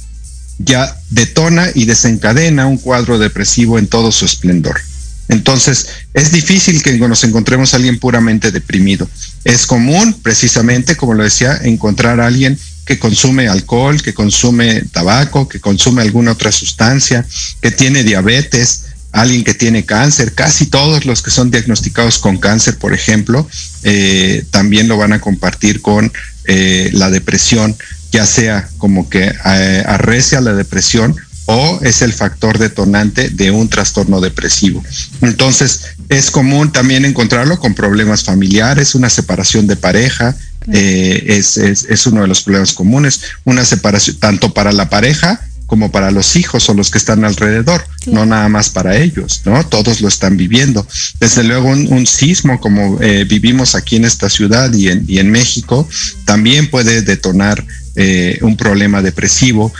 [0.58, 4.80] ya detona y desencadena un cuadro depresivo en todo su esplendor.
[5.28, 9.08] Entonces, es difícil que nos encontremos a alguien puramente deprimido.
[9.44, 15.48] Es común, precisamente, como lo decía, encontrar a alguien que consume alcohol, que consume tabaco,
[15.48, 17.24] que consume alguna otra sustancia,
[17.60, 20.34] que tiene diabetes, alguien que tiene cáncer.
[20.34, 23.48] Casi todos los que son diagnosticados con cáncer, por ejemplo,
[23.84, 26.12] eh, también lo van a compartir con
[26.44, 27.76] eh, la depresión,
[28.10, 31.16] ya sea como que eh, arrecia la depresión
[31.52, 34.82] o es el factor detonante de un trastorno depresivo.
[35.20, 40.34] Entonces, es común también encontrarlo con problemas familiares, una separación de pareja,
[40.72, 45.40] eh, es, es, es, uno de los problemas comunes, una separación tanto para la pareja
[45.66, 49.66] como para los hijos o los que están alrededor, no nada más para ellos, ¿no?
[49.66, 50.86] Todos lo están viviendo.
[51.18, 55.18] Desde luego un, un sismo como eh, vivimos aquí en esta ciudad y en, y
[55.18, 55.88] en México
[56.24, 59.72] también puede detonar eh, un problema depresivo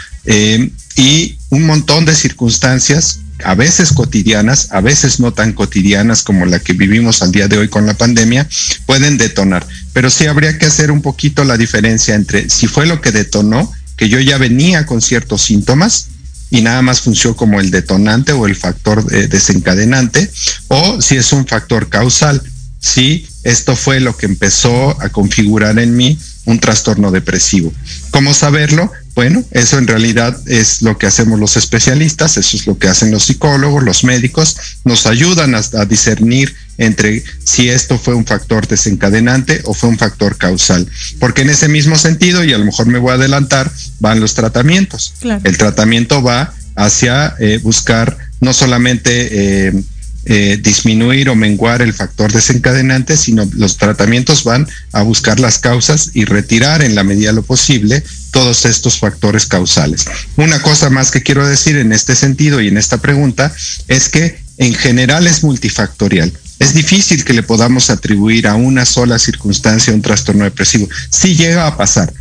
[0.96, 6.60] y un montón de circunstancias a veces cotidianas, a veces no tan cotidianas como la
[6.60, 8.48] que vivimos al día de hoy con la pandemia,
[8.86, 9.66] pueden detonar.
[9.92, 13.70] Pero sí habría que hacer un poquito la diferencia entre si fue lo que detonó
[13.96, 16.08] que yo ya venía con ciertos síntomas
[16.50, 20.30] y nada más funcionó como el detonante o el factor desencadenante,
[20.68, 22.42] o si es un factor causal,
[22.78, 27.72] si esto fue lo que empezó a configurar en mí un trastorno depresivo.
[28.10, 28.90] ¿Cómo saberlo?
[29.14, 33.10] Bueno, eso en realidad es lo que hacemos los especialistas, eso es lo que hacen
[33.10, 38.66] los psicólogos, los médicos, nos ayudan a, a, discernir entre si esto fue un factor
[38.66, 40.88] desencadenante o fue un factor causal.
[41.18, 43.70] Porque en ese mismo sentido, y a lo mejor me voy a adelantar,
[44.00, 45.12] van los tratamientos.
[45.20, 45.42] Claro.
[45.44, 49.82] El tratamiento va hacia eh, buscar no solamente eh,
[50.24, 56.10] eh, disminuir o menguar el factor desencadenante, sino los tratamientos van a buscar las causas
[56.14, 60.06] y retirar en la medida de lo posible todos estos factores causales.
[60.36, 63.52] Una cosa más que quiero decir en este sentido y en esta pregunta
[63.88, 66.32] es que en general es multifactorial.
[66.58, 70.88] Es difícil que le podamos atribuir a una sola circunstancia un trastorno depresivo.
[71.10, 72.12] Sí llega a pasar,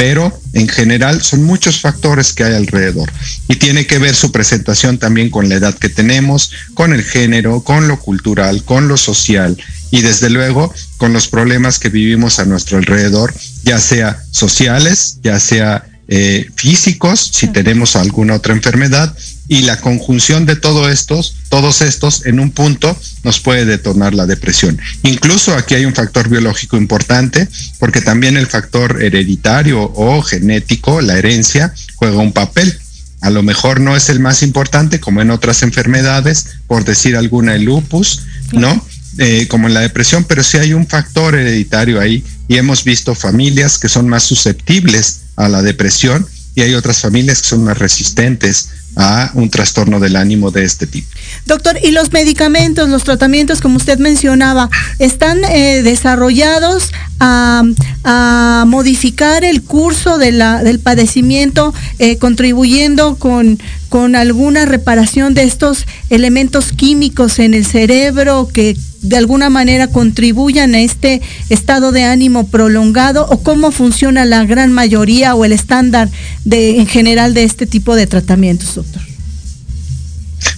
[0.00, 3.12] pero en general son muchos factores que hay alrededor.
[3.48, 7.60] Y tiene que ver su presentación también con la edad que tenemos, con el género,
[7.60, 9.58] con lo cultural, con lo social
[9.90, 15.38] y desde luego con los problemas que vivimos a nuestro alrededor, ya sea sociales, ya
[15.38, 19.14] sea eh, físicos, si tenemos alguna otra enfermedad,
[19.50, 24.24] y la conjunción de todos estos, todos estos en un punto nos puede detonar la
[24.24, 24.78] depresión.
[25.02, 27.48] Incluso aquí hay un factor biológico importante,
[27.80, 32.78] porque también el factor hereditario o genético, la herencia, juega un papel.
[33.22, 37.56] A lo mejor no es el más importante, como en otras enfermedades, por decir alguna,
[37.56, 38.86] el lupus, ¿no?
[39.18, 43.16] Eh, como en la depresión, pero sí hay un factor hereditario ahí y hemos visto
[43.16, 47.78] familias que son más susceptibles a la depresión y hay otras familias que son más
[47.78, 51.08] resistentes a un trastorno del ánimo de este tipo.
[51.46, 57.62] Doctor, ¿y los medicamentos, los tratamientos, como usted mencionaba, están eh, desarrollados a,
[58.04, 65.44] a, modificar el curso de la, del padecimiento, eh, contribuyendo con, con alguna reparación de
[65.44, 72.04] estos elementos químicos en el cerebro que de alguna manera contribuyan a este estado de
[72.04, 76.10] ánimo prolongado o cómo funciona la gran mayoría o el estándar
[76.44, 79.02] de en general de este tipo de tratamientos, doctor?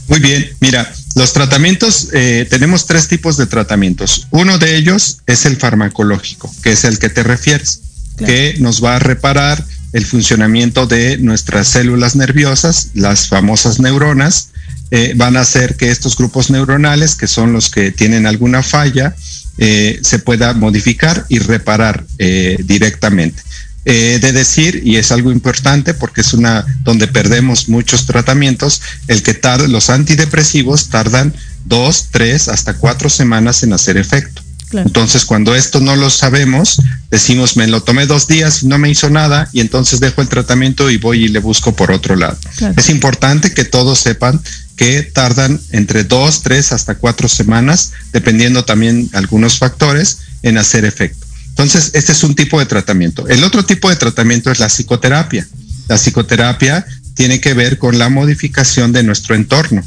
[0.09, 4.27] Muy bien, mira, los tratamientos, eh, tenemos tres tipos de tratamientos.
[4.31, 7.81] Uno de ellos es el farmacológico, que es el que te refieres,
[8.17, 8.33] claro.
[8.33, 14.49] que nos va a reparar el funcionamiento de nuestras células nerviosas, las famosas neuronas,
[14.93, 19.17] eh, van a hacer que estos grupos neuronales, que son los que tienen alguna falla,
[19.59, 23.43] eh, se pueda modificar y reparar eh, directamente.
[23.85, 29.23] Eh, de decir, y es algo importante porque es una donde perdemos muchos tratamientos, el
[29.23, 34.43] que tar los antidepresivos tardan dos, tres, hasta cuatro semanas en hacer efecto.
[34.69, 34.87] Claro.
[34.87, 39.11] Entonces, cuando esto no lo sabemos, decimos, me lo tomé dos días no me hizo
[39.11, 42.39] nada, y entonces dejo el tratamiento y voy y le busco por otro lado.
[42.57, 42.75] Claro.
[42.77, 44.41] Es importante que todos sepan
[44.83, 51.25] que tardan entre dos, tres, hasta cuatro semanas, dependiendo también algunos factores, en hacer efecto.
[51.51, 53.29] Entonces, este es un tipo de tratamiento.
[53.29, 55.47] El otro tipo de tratamiento es la psicoterapia.
[55.87, 59.85] La psicoterapia tiene que ver con la modificación de nuestro entorno.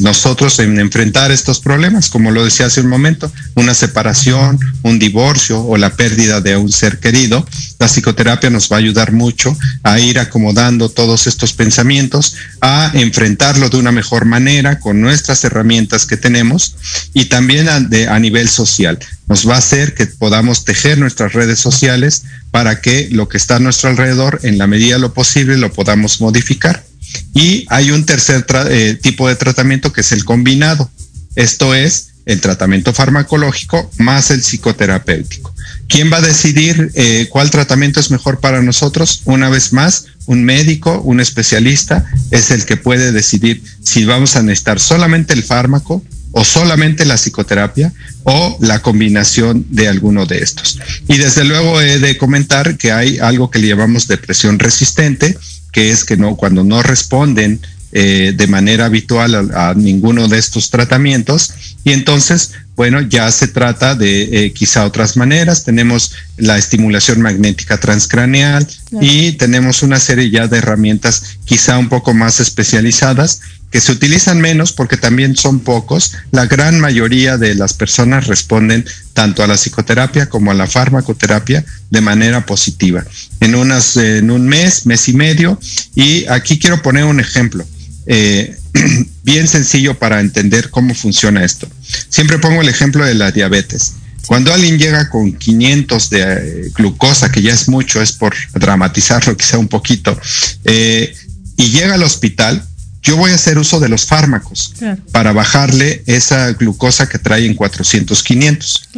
[0.00, 5.62] Nosotros en enfrentar estos problemas, como lo decía hace un momento, una separación, un divorcio
[5.62, 7.46] o la pérdida de un ser querido,
[7.78, 13.68] la psicoterapia nos va a ayudar mucho a ir acomodando todos estos pensamientos, a enfrentarlo
[13.68, 16.76] de una mejor manera con nuestras herramientas que tenemos
[17.12, 18.98] y también a, de, a nivel social.
[19.28, 23.56] Nos va a hacer que podamos tejer nuestras redes sociales para que lo que está
[23.56, 26.84] a nuestro alrededor, en la medida de lo posible, lo podamos modificar.
[27.34, 30.90] Y hay un tercer eh, tipo de tratamiento que es el combinado.
[31.34, 35.54] Esto es el tratamiento farmacológico más el psicoterapéutico.
[35.88, 39.22] ¿Quién va a decidir eh, cuál tratamiento es mejor para nosotros?
[39.24, 44.42] Una vez más, un médico, un especialista, es el que puede decidir si vamos a
[44.42, 46.02] necesitar solamente el fármaco
[46.32, 47.92] o solamente la psicoterapia
[48.24, 50.78] o la combinación de alguno de estos.
[51.08, 55.38] Y desde luego he de comentar que hay algo que le llamamos depresión resistente,
[55.76, 57.60] que es que no, cuando no responden
[57.92, 61.52] eh, de manera habitual a, ninguno de estos tratamientos.
[61.86, 65.62] Y entonces, bueno, ya se trata de eh, quizá otras maneras.
[65.62, 68.66] Tenemos la estimulación magnética transcraneal
[69.00, 74.40] y tenemos una serie ya de herramientas quizá un poco más especializadas que se utilizan
[74.40, 76.14] menos porque también son pocos.
[76.32, 81.64] La gran mayoría de las personas responden tanto a la psicoterapia como a la farmacoterapia
[81.90, 83.04] de manera positiva.
[83.38, 85.60] En, unas, en un mes, mes y medio.
[85.94, 87.64] Y aquí quiero poner un ejemplo.
[88.06, 88.56] Eh,
[89.22, 91.68] bien sencillo para entender cómo funciona esto.
[92.08, 93.94] Siempre pongo el ejemplo de la diabetes.
[94.26, 99.36] Cuando alguien llega con 500 de eh, glucosa, que ya es mucho, es por dramatizarlo
[99.36, 100.18] quizá un poquito,
[100.64, 101.14] eh,
[101.56, 102.66] y llega al hospital,
[103.02, 104.74] yo voy a hacer uso de los fármacos
[105.12, 108.88] para bajarle esa glucosa que trae en 400, 500.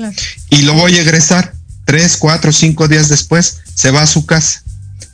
[0.48, 1.52] Y lo voy a egresar.
[1.84, 4.62] Tres, cuatro, cinco días después, se va a su casa.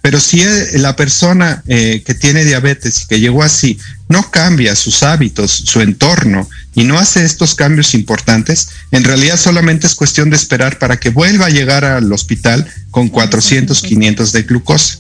[0.01, 3.79] Pero si la persona eh, que tiene diabetes y que llegó así
[4.09, 9.87] no cambia sus hábitos, su entorno y no hace estos cambios importantes, en realidad solamente
[9.87, 14.43] es cuestión de esperar para que vuelva a llegar al hospital con 400, 500 de
[14.43, 14.99] glucosa.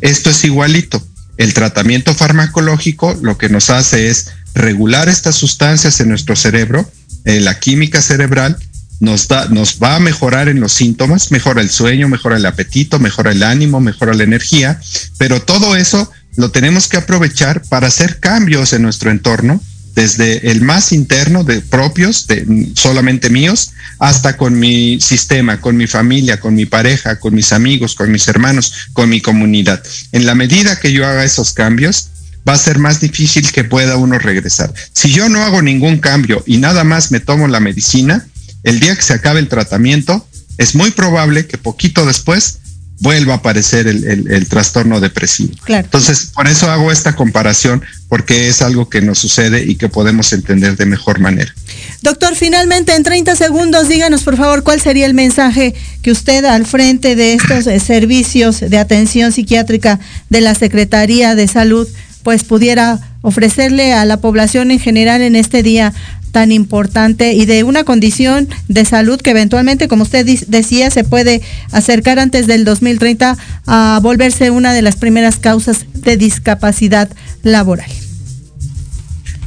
[0.00, 1.04] Esto es igualito.
[1.36, 6.88] El tratamiento farmacológico lo que nos hace es regular estas sustancias en nuestro cerebro,
[7.24, 8.56] eh, la química cerebral,
[9.00, 13.00] nos, da, nos va a mejorar en los síntomas, mejora el sueño, mejora el apetito,
[13.00, 14.80] mejora el ánimo, mejora la energía,
[15.18, 19.60] pero todo eso lo tenemos que aprovechar para hacer cambios en nuestro entorno
[19.94, 22.26] desde el más interno de propios,
[22.74, 27.94] solamente míos, hasta con mi sistema, con mi familia, con mi pareja, con mis amigos,
[27.94, 29.82] con mis hermanos, con mi comunidad.
[30.12, 32.08] En la medida que yo haga esos cambios,
[32.46, 34.72] va a ser más difícil que pueda uno regresar.
[34.92, 38.26] Si yo no hago ningún cambio y nada más me tomo la medicina,
[38.64, 40.26] el día que se acabe el tratamiento,
[40.58, 42.58] es muy probable que poquito después
[43.04, 45.52] vuelva a aparecer el, trastorno depresivo.
[45.68, 50.32] Entonces, por eso hago esta comparación, porque es algo que nos sucede y que podemos
[50.32, 51.54] entender de mejor manera.
[52.00, 56.64] Doctor, finalmente, en 30 segundos, díganos por favor cuál sería el mensaje que usted al
[56.64, 60.00] frente de estos eh, servicios de atención psiquiátrica
[60.30, 61.86] de la Secretaría de Salud,
[62.22, 65.92] pues pudiera ofrecerle a la población en general en este día
[66.34, 71.42] tan importante y de una condición de salud que eventualmente, como usted decía, se puede
[71.70, 77.08] acercar antes del 2030 a volverse una de las primeras causas de discapacidad
[77.44, 77.88] laboral.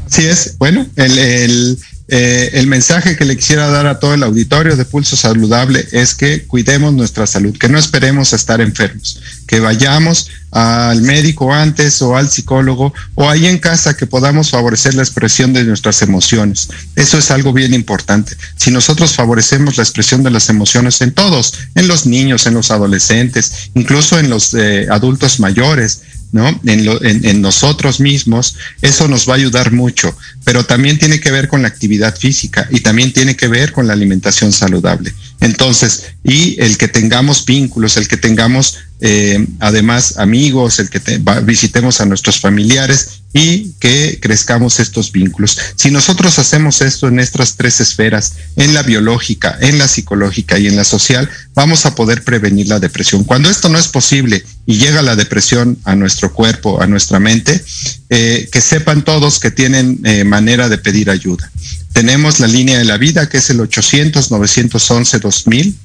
[0.06, 0.56] Así es.
[0.58, 1.78] Bueno, el, el,
[2.10, 6.16] eh, el mensaje que le quisiera dar a todo el auditorio de Pulso Saludable es
[6.16, 12.02] que cuidemos nuestra salud, que no esperemos a estar enfermos, que vayamos al médico antes
[12.02, 16.70] o al psicólogo o ahí en casa que podamos favorecer la expresión de nuestras emociones.
[16.96, 18.38] Eso es algo bien importante.
[18.56, 22.72] Si nosotros favorecemos la expresión de las emociones en todos, en los niños, en los
[22.72, 26.02] adolescentes, incluso en los eh, adultos mayores,
[26.32, 26.48] ¿no?
[26.66, 31.48] En, en, nosotros mismos, eso nos va a ayudar mucho, pero también tiene que ver
[31.48, 35.14] con la actividad física y también tiene que ver con la alimentación saludable.
[35.40, 41.00] Entonces, y el que tengamos vínculos, el que tengamos eh, además amigos, el que
[41.44, 45.58] visitemos a nuestros familiares y que crezcamos estos vínculos.
[45.76, 50.66] Si nosotros hacemos esto en estas tres esferas, en la biológica, en la psicológica y
[50.66, 53.24] en la social, vamos a poder prevenir la depresión.
[53.24, 57.64] Cuando esto no es posible y llega la depresión a nuestro cuerpo, a nuestra mente,
[58.10, 61.52] eh, que sepan todos que tienen eh, manera de pedir ayuda.
[61.98, 65.76] Tenemos la línea de la vida que es el 800 911 2000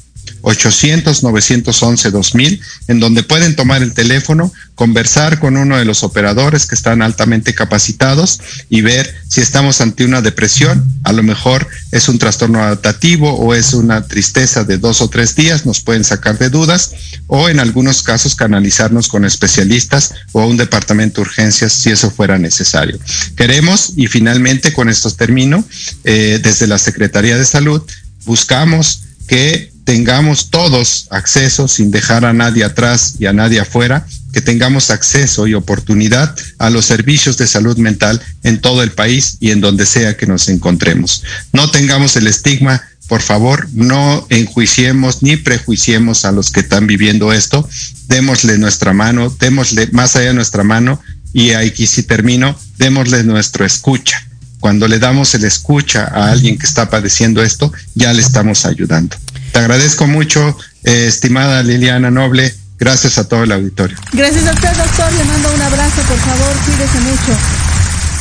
[0.43, 7.01] 800-911-2000, en donde pueden tomar el teléfono, conversar con uno de los operadores que están
[7.03, 10.85] altamente capacitados y ver si estamos ante una depresión.
[11.05, 15.37] A lo mejor es un trastorno adaptativo o es una tristeza de dos o tres
[15.37, 16.93] días, nos pueden sacar de dudas
[17.29, 22.11] o en algunos casos canalizarnos con especialistas o a un departamento de urgencias si eso
[22.11, 22.99] fuera necesario.
[23.37, 25.65] Queremos, y finalmente con esto termino,
[26.05, 27.83] eh, desde la Secretaría de Salud,
[28.25, 34.41] buscamos que tengamos todos acceso, sin dejar a nadie atrás y a nadie afuera, que
[34.41, 39.51] tengamos acceso y oportunidad a los servicios de salud mental en todo el país y
[39.51, 41.23] en donde sea que nos encontremos.
[41.53, 47.33] No tengamos el estigma, por favor, no enjuiciemos ni prejuiciemos a los que están viviendo
[47.33, 47.69] esto.
[48.09, 51.01] Démosle nuestra mano, démosle más allá de nuestra mano
[51.35, 54.27] y aquí si termino, démosle nuestra escucha.
[54.63, 59.17] Cuando le damos el escucha a alguien que está padeciendo esto, ya le estamos ayudando.
[59.51, 62.55] Te agradezco mucho, eh, estimada Liliana Noble.
[62.79, 63.97] Gracias a todo el auditorio.
[64.13, 65.13] Gracias a usted, doctor.
[65.15, 66.57] Le mando un abrazo, por favor.
[66.65, 67.39] Cuídese mucho.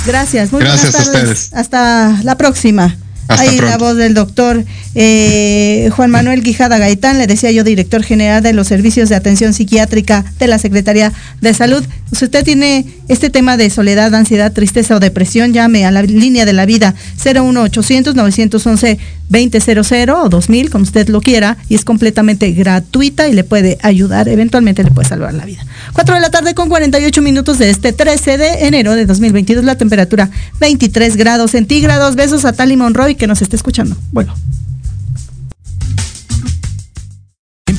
[0.07, 0.51] Gracias.
[0.51, 1.49] Muy Gracias a ustedes.
[1.53, 2.97] Hasta la próxima.
[3.37, 4.63] Ahí la voz del doctor
[4.95, 9.53] eh, Juan Manuel Quijada Gaitán, le decía yo, director general de los servicios de atención
[9.53, 11.83] psiquiátrica de la Secretaría de Salud.
[12.11, 16.45] Si usted tiene este tema de soledad, ansiedad, tristeza o depresión, llame a la línea
[16.45, 18.99] de la vida 01800 911
[19.31, 24.27] 2000 o 2000, como usted lo quiera, y es completamente gratuita y le puede ayudar,
[24.27, 25.65] eventualmente le puede salvar la vida.
[25.93, 29.75] 4 de la tarde con 48 minutos de este 13 de enero de 2022, la
[29.75, 30.29] temperatura
[30.59, 32.15] 23 grados centígrados.
[32.15, 33.95] Besos a Tali Monroy que nos está escuchando.
[34.11, 34.33] Bueno.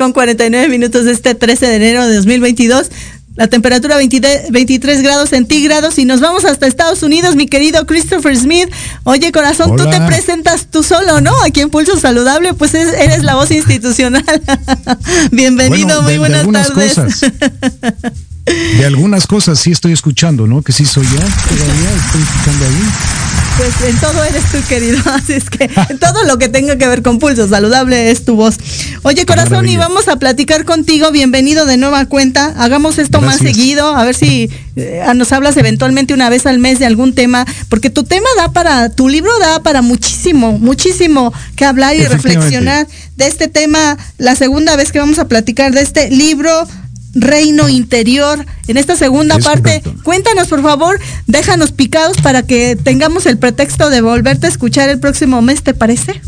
[0.00, 2.90] Con 49 minutos de este 13 de enero de 2022.
[3.36, 8.70] La temperatura 23, grados centígrados y nos vamos hasta Estados Unidos, mi querido Christopher Smith.
[9.04, 11.32] Oye, corazón, tú te presentas tú solo, ¿no?
[11.42, 14.24] Aquí en Pulso Saludable, pues eres la voz institucional.
[15.32, 16.94] Bienvenido, muy buenas tardes.
[18.78, 20.62] de algunas cosas sí estoy escuchando, ¿no?
[20.62, 23.30] Que sí soy yo, todavía estoy escuchando ahí
[23.60, 24.98] pues en todo eres tú, querido.
[25.12, 28.34] Así es que en todo lo que tenga que ver con pulso saludable es tu
[28.34, 28.56] voz.
[29.02, 31.10] Oye, corazón, y vamos a platicar contigo.
[31.10, 32.54] Bienvenido de nueva cuenta.
[32.56, 33.94] Hagamos esto más seguido.
[33.94, 37.90] A ver si eh, nos hablas eventualmente una vez al mes de algún tema, porque
[37.90, 42.86] tu tema da para, tu libro da para muchísimo, muchísimo que hablar y reflexionar
[43.16, 43.98] de este tema.
[44.16, 46.66] La segunda vez que vamos a platicar de este libro
[47.14, 48.44] reino interior.
[48.68, 54.00] En esta segunda parte, cuéntanos por favor, déjanos picados para que tengamos el pretexto de
[54.00, 56.20] volverte a escuchar el próximo mes, ¿te parece?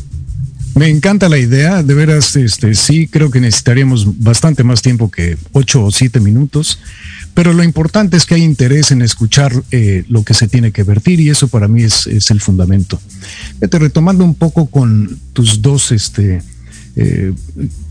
[0.75, 5.37] Me encanta la idea, de veras, este, sí, creo que necesitaríamos bastante más tiempo que
[5.53, 6.79] ocho o siete minutos,
[7.35, 10.83] pero lo importante es que hay interés en escuchar eh, lo que se tiene que
[10.83, 12.99] vertir y eso para mí es, es el fundamento.
[13.61, 16.43] Vete retomando un poco con tus dos, este,
[16.95, 17.33] eh,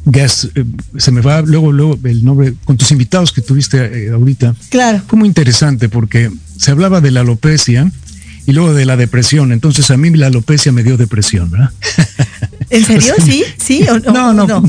[0.06, 0.64] gas, eh,
[0.97, 4.56] se me va luego, luego el nombre, con tus invitados que tuviste eh, ahorita.
[4.70, 5.02] Claro.
[5.08, 7.91] Fue muy interesante porque se hablaba de la alopecia
[8.45, 9.52] y luego de la depresión.
[9.52, 11.72] Entonces a mí la alopecia me dio depresión, ¿verdad?
[12.70, 13.16] ¿En serio?
[13.26, 13.43] ¿Sí?
[13.58, 13.84] ¿Sí?
[14.06, 14.62] no, no, no,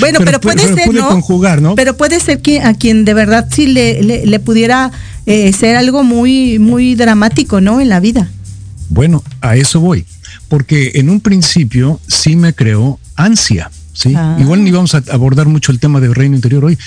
[0.00, 1.08] Bueno, pero, puede ser, ¿no?
[1.08, 1.74] Conjugar, ¿no?
[1.74, 4.92] Pero puede ser que a quien de verdad sí le, le, pudiera
[5.26, 7.80] ser algo muy, muy dramático, ¿no?
[7.80, 8.28] En la vida.
[8.90, 10.06] Bueno, a eso voy.
[10.48, 13.70] Porque en un principio sí me creó ansia.
[13.92, 14.14] ¿sí?
[14.14, 14.36] Ah.
[14.38, 16.78] Igual ni vamos a abordar mucho el tema del reino interior hoy,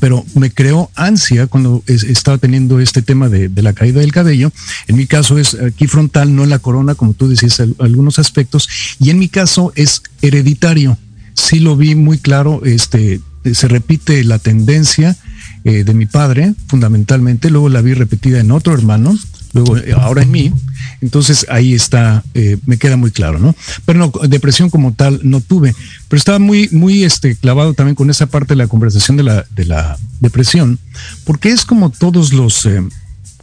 [0.00, 4.50] pero me creó ansia cuando estaba teniendo este tema de, la caída del cabello.
[4.88, 8.68] En mi caso es aquí frontal, no en la corona, como tú decías, algunos aspectos.
[8.98, 10.98] Y en mi caso es hereditario.
[11.34, 13.20] Sí lo vi muy claro, este,
[13.52, 15.16] se repite la tendencia
[15.64, 19.18] eh, de mi padre, fundamentalmente, luego la vi repetida en otro hermano,
[19.56, 20.52] luego eh, ahora en mí.
[21.00, 23.54] Entonces ahí está, eh, me queda muy claro, ¿no?
[23.84, 25.74] Pero no, depresión como tal no tuve,
[26.08, 29.46] pero estaba muy, muy este, clavado también con esa parte de la conversación de la,
[29.54, 30.78] de la depresión,
[31.24, 32.82] porque es como todos los, eh,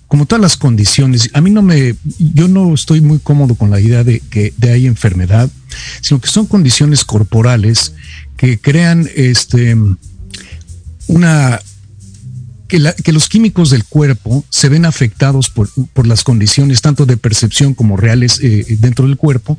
[0.07, 1.30] como todas las condiciones.
[1.34, 4.88] A mí no me, yo no estoy muy cómodo con la idea de que hay
[4.88, 5.49] enfermedad,
[6.01, 7.93] sino que son condiciones corporales
[8.38, 9.76] que crean este
[11.07, 11.59] una
[12.68, 12.80] que,
[13.11, 15.70] los químicos del cuerpo se ven afectados por,
[16.07, 19.57] las condiciones tanto de percepción como reales eh, dentro del cuerpo.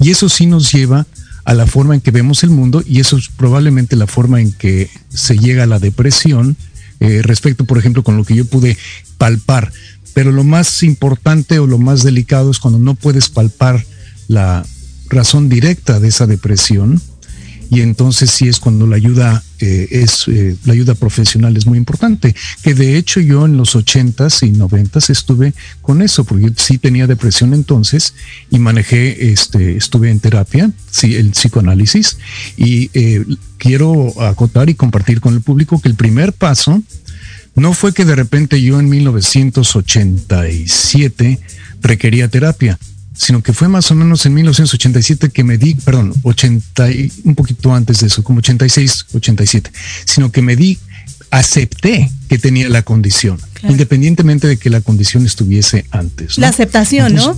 [0.00, 1.06] Y eso sí nos lleva
[1.44, 4.52] a la forma en que vemos el mundo y eso es probablemente la forma en
[4.52, 6.56] que se llega a la depresión
[7.00, 8.78] eh, respecto, por ejemplo, con lo que yo pude
[9.18, 9.70] palpar.
[10.14, 13.84] Pero lo más importante o lo más delicado es cuando no puedes palpar
[14.28, 14.64] la
[15.08, 17.00] razón directa de esa depresión
[17.70, 21.78] y entonces sí es cuando la ayuda eh, es eh, la ayuda profesional es muy
[21.78, 26.50] importante que de hecho yo en los ochentas y noventas estuve con eso porque yo
[26.56, 28.14] sí tenía depresión entonces
[28.50, 32.18] y manejé este estuve en terapia sí el psicoanálisis
[32.56, 33.24] y eh,
[33.58, 36.82] quiero acotar y compartir con el público que el primer paso
[37.54, 41.38] no fue que de repente yo en 1987
[41.80, 42.76] requería terapia
[43.16, 46.88] sino que fue más o menos en 1987 que me di, perdón, 80,
[47.24, 49.70] un poquito antes de eso, como 86, 87,
[50.04, 50.78] sino que me di,
[51.30, 56.38] acepté que tenía la condición, independientemente de que la condición estuviese antes.
[56.38, 57.36] La aceptación, ¿no?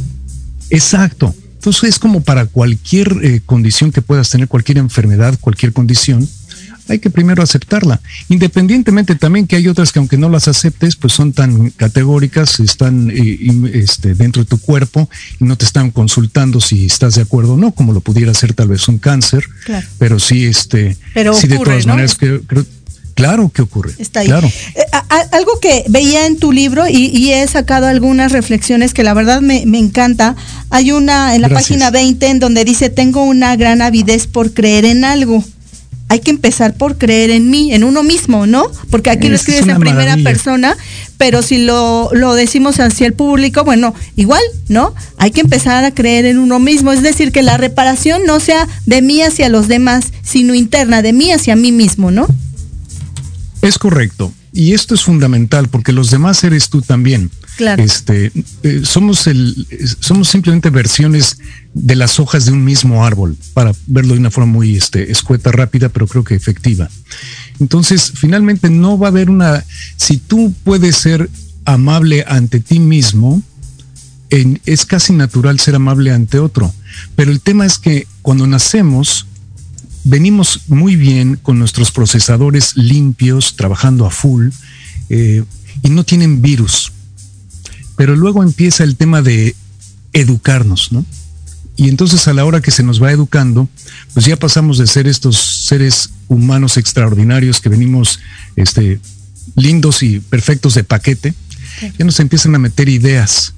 [0.70, 1.34] Exacto.
[1.54, 6.28] Entonces es como para cualquier eh, condición que puedas tener, cualquier enfermedad, cualquier condición,
[6.88, 8.00] hay que primero aceptarla.
[8.28, 13.10] Independientemente también que hay otras que aunque no las aceptes, pues son tan categóricas, están
[13.10, 13.38] eh,
[13.74, 15.08] este, dentro de tu cuerpo
[15.40, 18.54] y no te están consultando si estás de acuerdo o no, como lo pudiera ser
[18.54, 19.44] tal vez un cáncer.
[19.98, 22.40] Pero sí, este, pero sí de todas maneras que,
[23.16, 23.92] Claro que ocurre.
[23.98, 24.26] Está ahí.
[24.26, 24.46] Claro.
[24.46, 24.82] Eh,
[25.32, 29.62] algo que veía en tu libro y, he sacado algunas reflexiones que la verdad me,
[29.62, 30.36] encanta.
[30.68, 34.84] Hay una en la página 20 en donde dice, tengo una gran avidez por creer
[34.84, 35.42] en algo
[36.08, 38.70] hay que empezar por creer en mí, en uno mismo, ¿no?
[38.90, 40.76] Porque aquí lo escribes en primera persona,
[41.18, 44.94] pero si lo, lo decimos hacia el público, bueno, igual, ¿no?
[45.18, 48.68] Hay que empezar a creer en uno mismo, es decir, que la reparación no sea
[48.86, 52.28] de mí hacia los demás, sino interna, de mí hacia mí mismo, ¿no?
[53.62, 54.32] Es correcto.
[54.52, 57.30] Y esto es fundamental porque los demás eres tú también.
[57.56, 57.82] Claro.
[57.82, 58.32] Este,
[58.62, 59.66] eh, somos, el,
[60.00, 61.38] somos simplemente versiones
[61.78, 65.52] de las hojas de un mismo árbol, para verlo de una forma muy este, escueta,
[65.52, 66.88] rápida, pero creo que efectiva.
[67.60, 69.62] Entonces, finalmente no va a haber una,
[69.96, 71.28] si tú puedes ser
[71.66, 73.42] amable ante ti mismo,
[74.30, 76.72] es casi natural ser amable ante otro.
[77.14, 79.26] Pero el tema es que cuando nacemos,
[80.02, 84.48] venimos muy bien con nuestros procesadores limpios, trabajando a full,
[85.10, 85.44] eh,
[85.82, 86.90] y no tienen virus.
[87.96, 89.54] Pero luego empieza el tema de
[90.14, 91.04] educarnos, ¿no?
[91.76, 93.68] Y entonces a la hora que se nos va educando,
[94.14, 98.18] pues ya pasamos de ser estos seres humanos extraordinarios que venimos
[98.56, 98.98] este,
[99.56, 101.34] lindos y perfectos de paquete,
[101.98, 103.52] ya nos empiezan a meter ideas,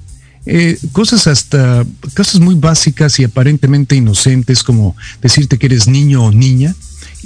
[0.45, 6.31] eh, cosas hasta, cosas muy básicas y aparentemente inocentes como decirte que eres niño o
[6.31, 6.75] niña,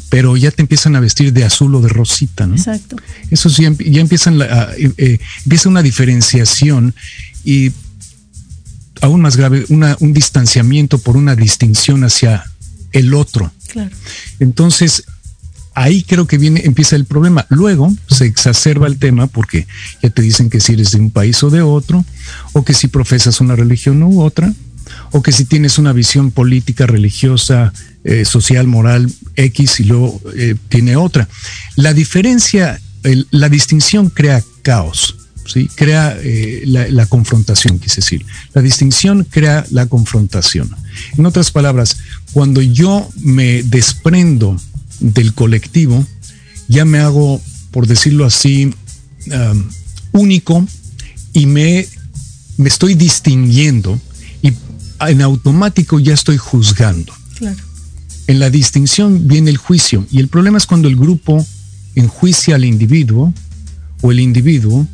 [0.10, 2.56] pero ya te empiezan a vestir de azul o de rosita, ¿no?
[2.56, 2.98] Exacto.
[3.32, 6.94] Eso ya, ya empiezan la, eh, eh, empieza una diferenciación
[7.44, 7.72] y
[9.04, 12.45] aún más grave, un distanciamiento por una distinción hacia
[12.93, 13.51] el otro.
[13.68, 13.93] Claro.
[14.39, 15.04] Entonces,
[15.74, 17.45] ahí creo que viene, empieza el problema.
[17.49, 19.68] Luego se exacerba el tema porque
[20.01, 22.06] ya te dicen que si eres de un país o de otro,
[22.54, 24.54] o que si profesas una religión u otra,
[25.12, 27.74] o que si tienes una visión política, religiosa,
[28.06, 31.28] eh, social, moral X y luego eh, tiene otra.
[31.76, 32.80] La diferencia,
[33.32, 35.18] la distinción crea caos.
[35.46, 35.70] ¿Sí?
[35.76, 38.26] crea eh, la, confrontación, quise decir.
[38.54, 40.70] La distinción crea la confrontación.
[41.18, 41.98] En otras palabras,
[42.32, 44.60] cuando yo me desprendo
[45.00, 46.06] del colectivo,
[46.68, 47.41] ya me hago,
[47.72, 48.74] por decirlo así,
[50.12, 50.66] único
[51.34, 51.88] y me,
[52.58, 54.00] me estoy distinguiendo
[54.41, 54.54] y
[55.00, 57.14] en automático ya estoy juzgando.
[57.38, 57.58] Claro.
[58.28, 61.46] En la distinción viene el juicio y el problema es cuando el grupo
[61.96, 63.34] enjuicia al individuo
[64.02, 64.88] o el individuo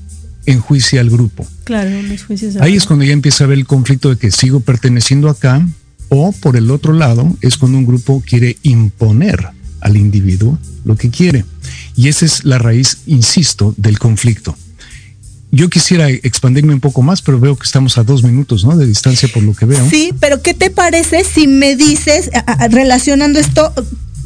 [0.51, 1.45] enjuicia al grupo.
[1.63, 2.55] Claro, los juicios.
[2.57, 5.65] Ahí es cuando ya empieza a ver el conflicto de que sigo perteneciendo acá
[6.09, 9.49] o por el otro lado es cuando un grupo quiere imponer
[9.81, 11.45] al individuo lo que quiere.
[11.95, 14.55] Y esa es la raíz, insisto, del conflicto.
[15.51, 18.77] Yo quisiera expandirme un poco más, pero veo que estamos a dos minutos, ¿no?
[18.77, 19.89] De distancia por lo que veo.
[19.89, 22.29] Sí, pero ¿qué te parece si me dices,
[22.69, 23.73] relacionando esto,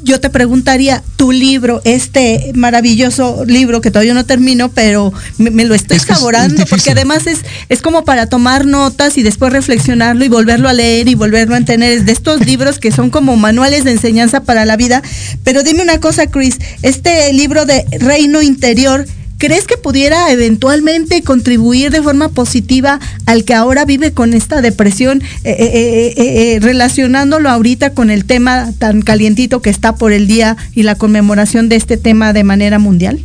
[0.04, 5.74] yo te preguntaría, tu libro, este maravilloso libro que todavía no termino, pero me, lo
[5.74, 7.40] estoy saborando, porque además es,
[7.70, 11.58] es como para tomar notas y después reflexionarlo y volverlo a leer y volverlo a
[11.58, 11.92] entender.
[11.92, 15.02] Es de estos libros que son como manuales de enseñanza para la vida.
[15.44, 19.06] Pero dime una cosa, Chris, este libro de Reino Interior,
[19.44, 25.22] ¿Crees que pudiera eventualmente contribuir de forma positiva al que ahora vive con esta depresión,
[25.44, 30.56] eh, eh, eh, relacionándolo ahorita con el tema tan calientito que está por el día
[30.74, 33.20] y la conmemoración de este tema de manera mundial?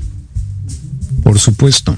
[1.23, 1.97] Por supuesto.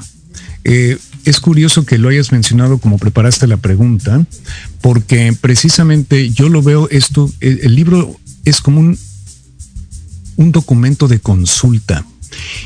[0.65, 4.27] es curioso que lo hayas mencionado como preparaste la pregunta,
[4.83, 8.99] porque precisamente yo lo veo esto, el, libro es como un,
[10.37, 12.05] un documento de consulta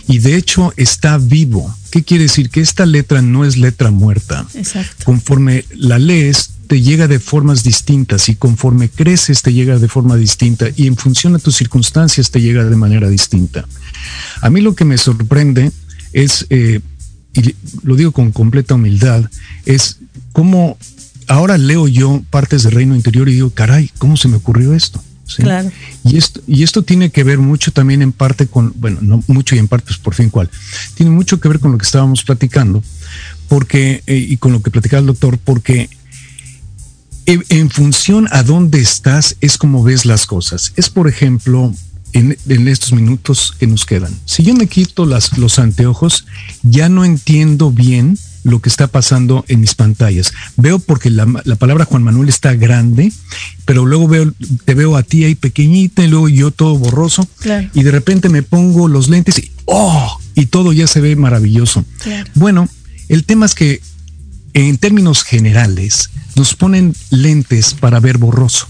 [0.09, 1.75] y de hecho está vivo.
[1.91, 2.51] ¿Qué quiere decir?
[2.51, 4.47] Que esta letra no es letra muerta.
[4.55, 5.05] Exacto.
[5.05, 10.17] Conforme la lees, te llega de formas distintas y conforme creces te llega de forma
[10.17, 13.65] distinta y en función a tus circunstancias te llega de manera distinta.
[14.41, 15.71] A mí lo que me sorprende
[16.13, 16.81] es, eh,
[17.35, 19.29] y lo digo con completa humildad,
[19.67, 19.99] es
[20.33, 20.79] cómo
[21.29, 25.03] ahora leo yo partes del reino interior y digo, caray, ¿cómo se me ocurrió esto?
[25.37, 25.71] Claro.
[26.05, 29.55] Y esto, y esto tiene que ver mucho también en parte con, bueno, no mucho
[29.55, 30.51] y en parte, pues por fin cuál,
[30.95, 32.83] tiene mucho que ver con lo que estábamos platicando,
[33.49, 35.89] porque, eh, y con lo que platicaba el doctor, porque
[37.27, 40.73] en, en, función a dónde estás es como ves las cosas.
[40.77, 41.75] Es, por ejemplo,
[42.13, 44.15] en, en estos minutos que nos quedan.
[44.27, 46.27] Si yo me quito las, los anteojos,
[46.63, 50.33] ya no entiendo bien lo que está pasando en mis pantallas.
[50.57, 53.13] Veo porque la, la, palabra Juan Manuel está grande,
[53.65, 54.33] pero luego veo,
[54.65, 57.27] te veo a ti ahí pequeñita y luego yo todo borroso.
[57.41, 57.69] Claro.
[57.75, 60.21] Y de repente me pongo los lentes y ¡oh!
[60.35, 61.85] Y todo ya se ve maravilloso.
[62.03, 62.31] Claro.
[62.35, 62.69] Bueno,
[63.09, 63.81] el tema es que
[64.53, 68.67] en términos generales nos ponen lentes para ver borroso.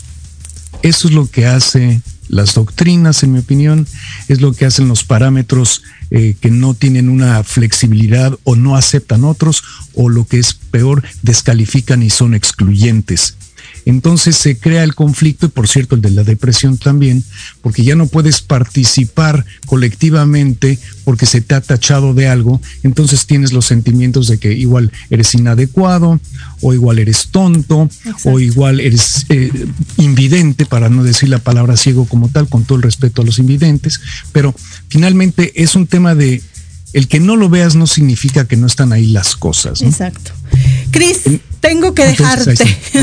[0.83, 3.87] Eso es lo que hace las doctrinas, en mi opinión,
[4.29, 9.25] es lo que hacen los parámetros eh, que no tienen una flexibilidad o no aceptan
[9.25, 9.63] otros,
[9.95, 13.37] o lo que es peor, descalifican y son excluyentes.
[13.85, 17.25] Entonces se crea el conflicto, y por cierto el de la depresión también,
[17.61, 23.53] porque ya no puedes participar colectivamente porque se te ha tachado de algo, entonces tienes
[23.53, 26.21] los sentimientos de que igual eres inadecuado,
[26.63, 28.31] o igual eres tonto, Exacto.
[28.31, 29.51] o igual eres eh,
[29.99, 33.39] invidente, para no decir la palabra ciego como tal, con todo el respeto a los
[33.39, 34.01] invidentes,
[34.33, 34.55] pero
[34.89, 36.43] finalmente es un tema de
[36.95, 39.83] el que no lo veas no significa que no están ahí las cosas.
[39.83, 39.89] ¿no?
[39.89, 40.31] Exacto.
[40.93, 41.23] Cris,
[41.59, 42.55] tengo que dejarte.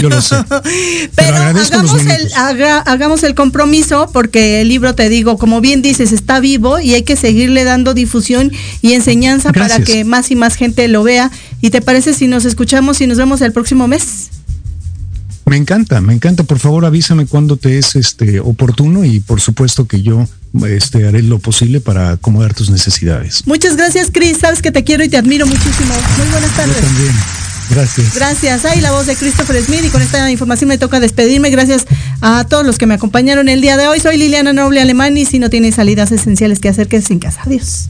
[0.02, 0.38] Yo lo sé.
[0.50, 5.82] Pero, Pero hagamos, el, haga, hagamos el compromiso porque el libro, te digo, como bien
[5.82, 9.80] dices, está vivo y hay que seguirle dando difusión y enseñanza Gracias.
[9.80, 11.30] para que más y más gente lo vea.
[11.60, 14.30] ¿Y te parece si nos escuchamos y nos vemos el próximo mes?
[15.46, 16.46] Me encanta, me encanta.
[16.46, 20.30] Por favor, avísame cuando te es este oportuno y por supuesto que yo
[20.68, 23.46] este, haré lo posible para acomodar tus necesidades.
[23.46, 24.40] Muchas gracias, Cris.
[24.40, 25.94] Sabes que te quiero y te admiro muchísimo.
[26.18, 26.76] Muy buenas tardes.
[26.76, 27.14] Yo también.
[27.70, 28.16] Gracias.
[28.16, 28.66] Gracias.
[28.66, 31.50] Ahí la voz de Christopher Smith y con esta información me toca despedirme.
[31.50, 31.86] Gracias
[32.20, 34.00] a todos los que me acompañaron el día de hoy.
[34.00, 37.42] Soy Liliana Noble Alemán y si no tiene salidas esenciales que hacer, quédese en casa.
[37.46, 37.90] Adiós.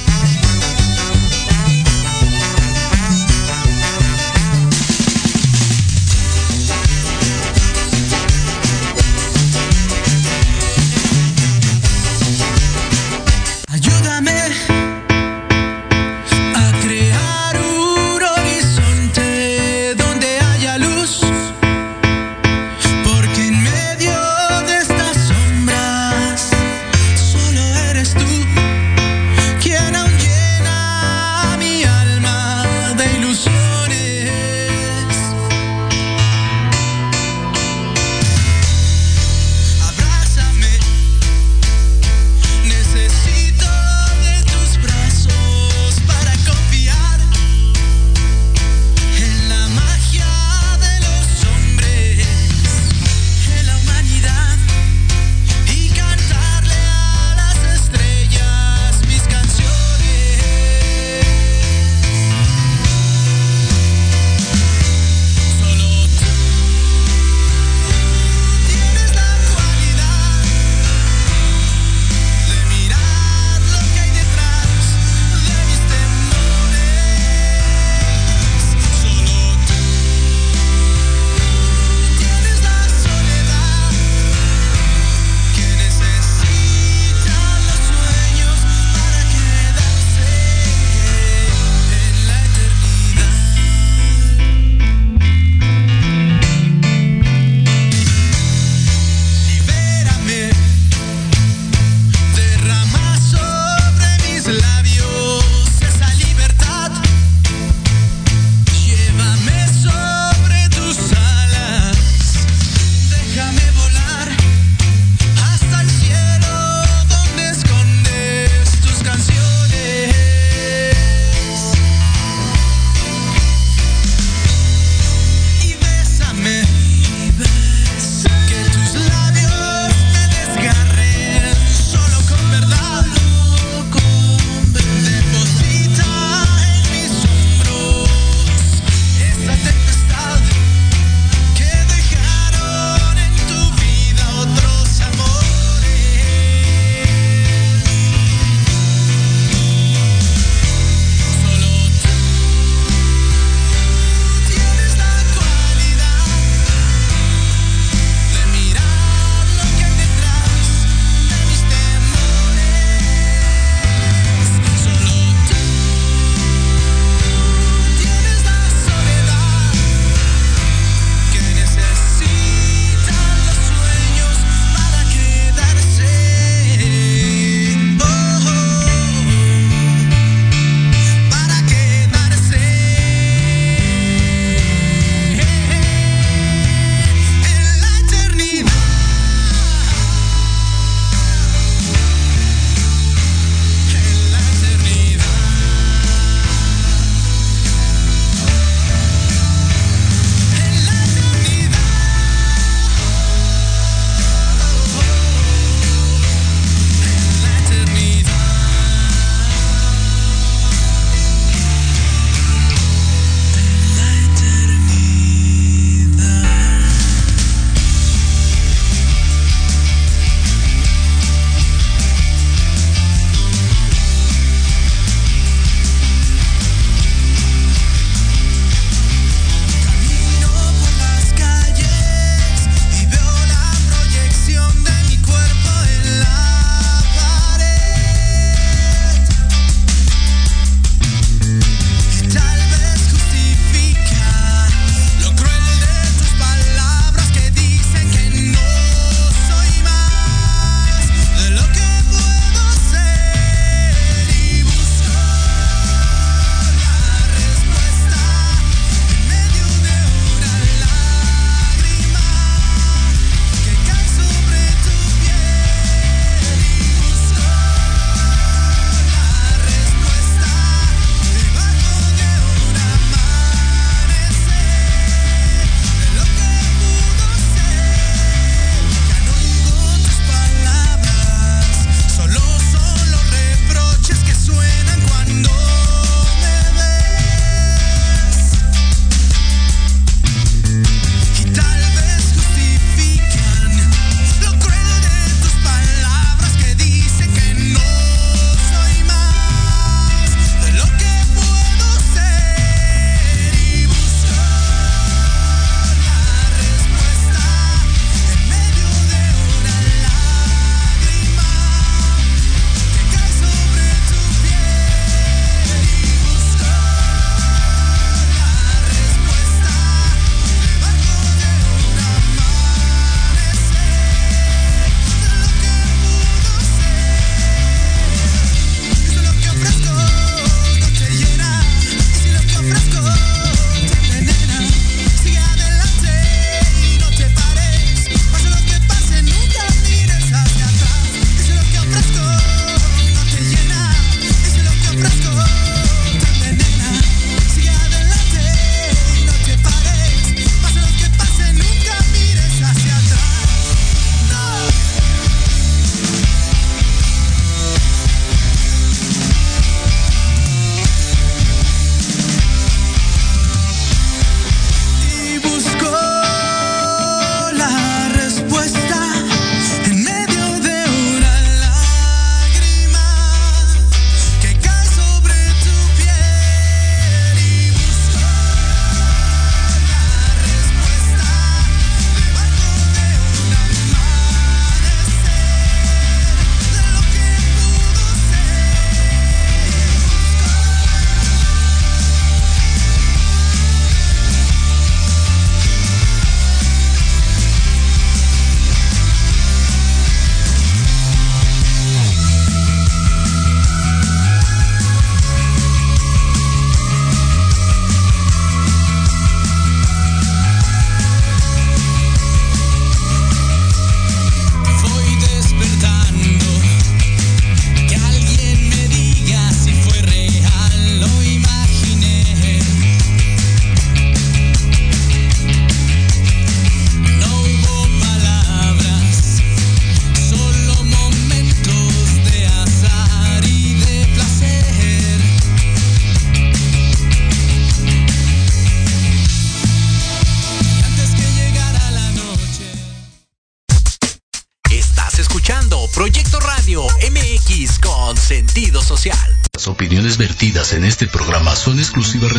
[451.91, 452.29] Exclusiva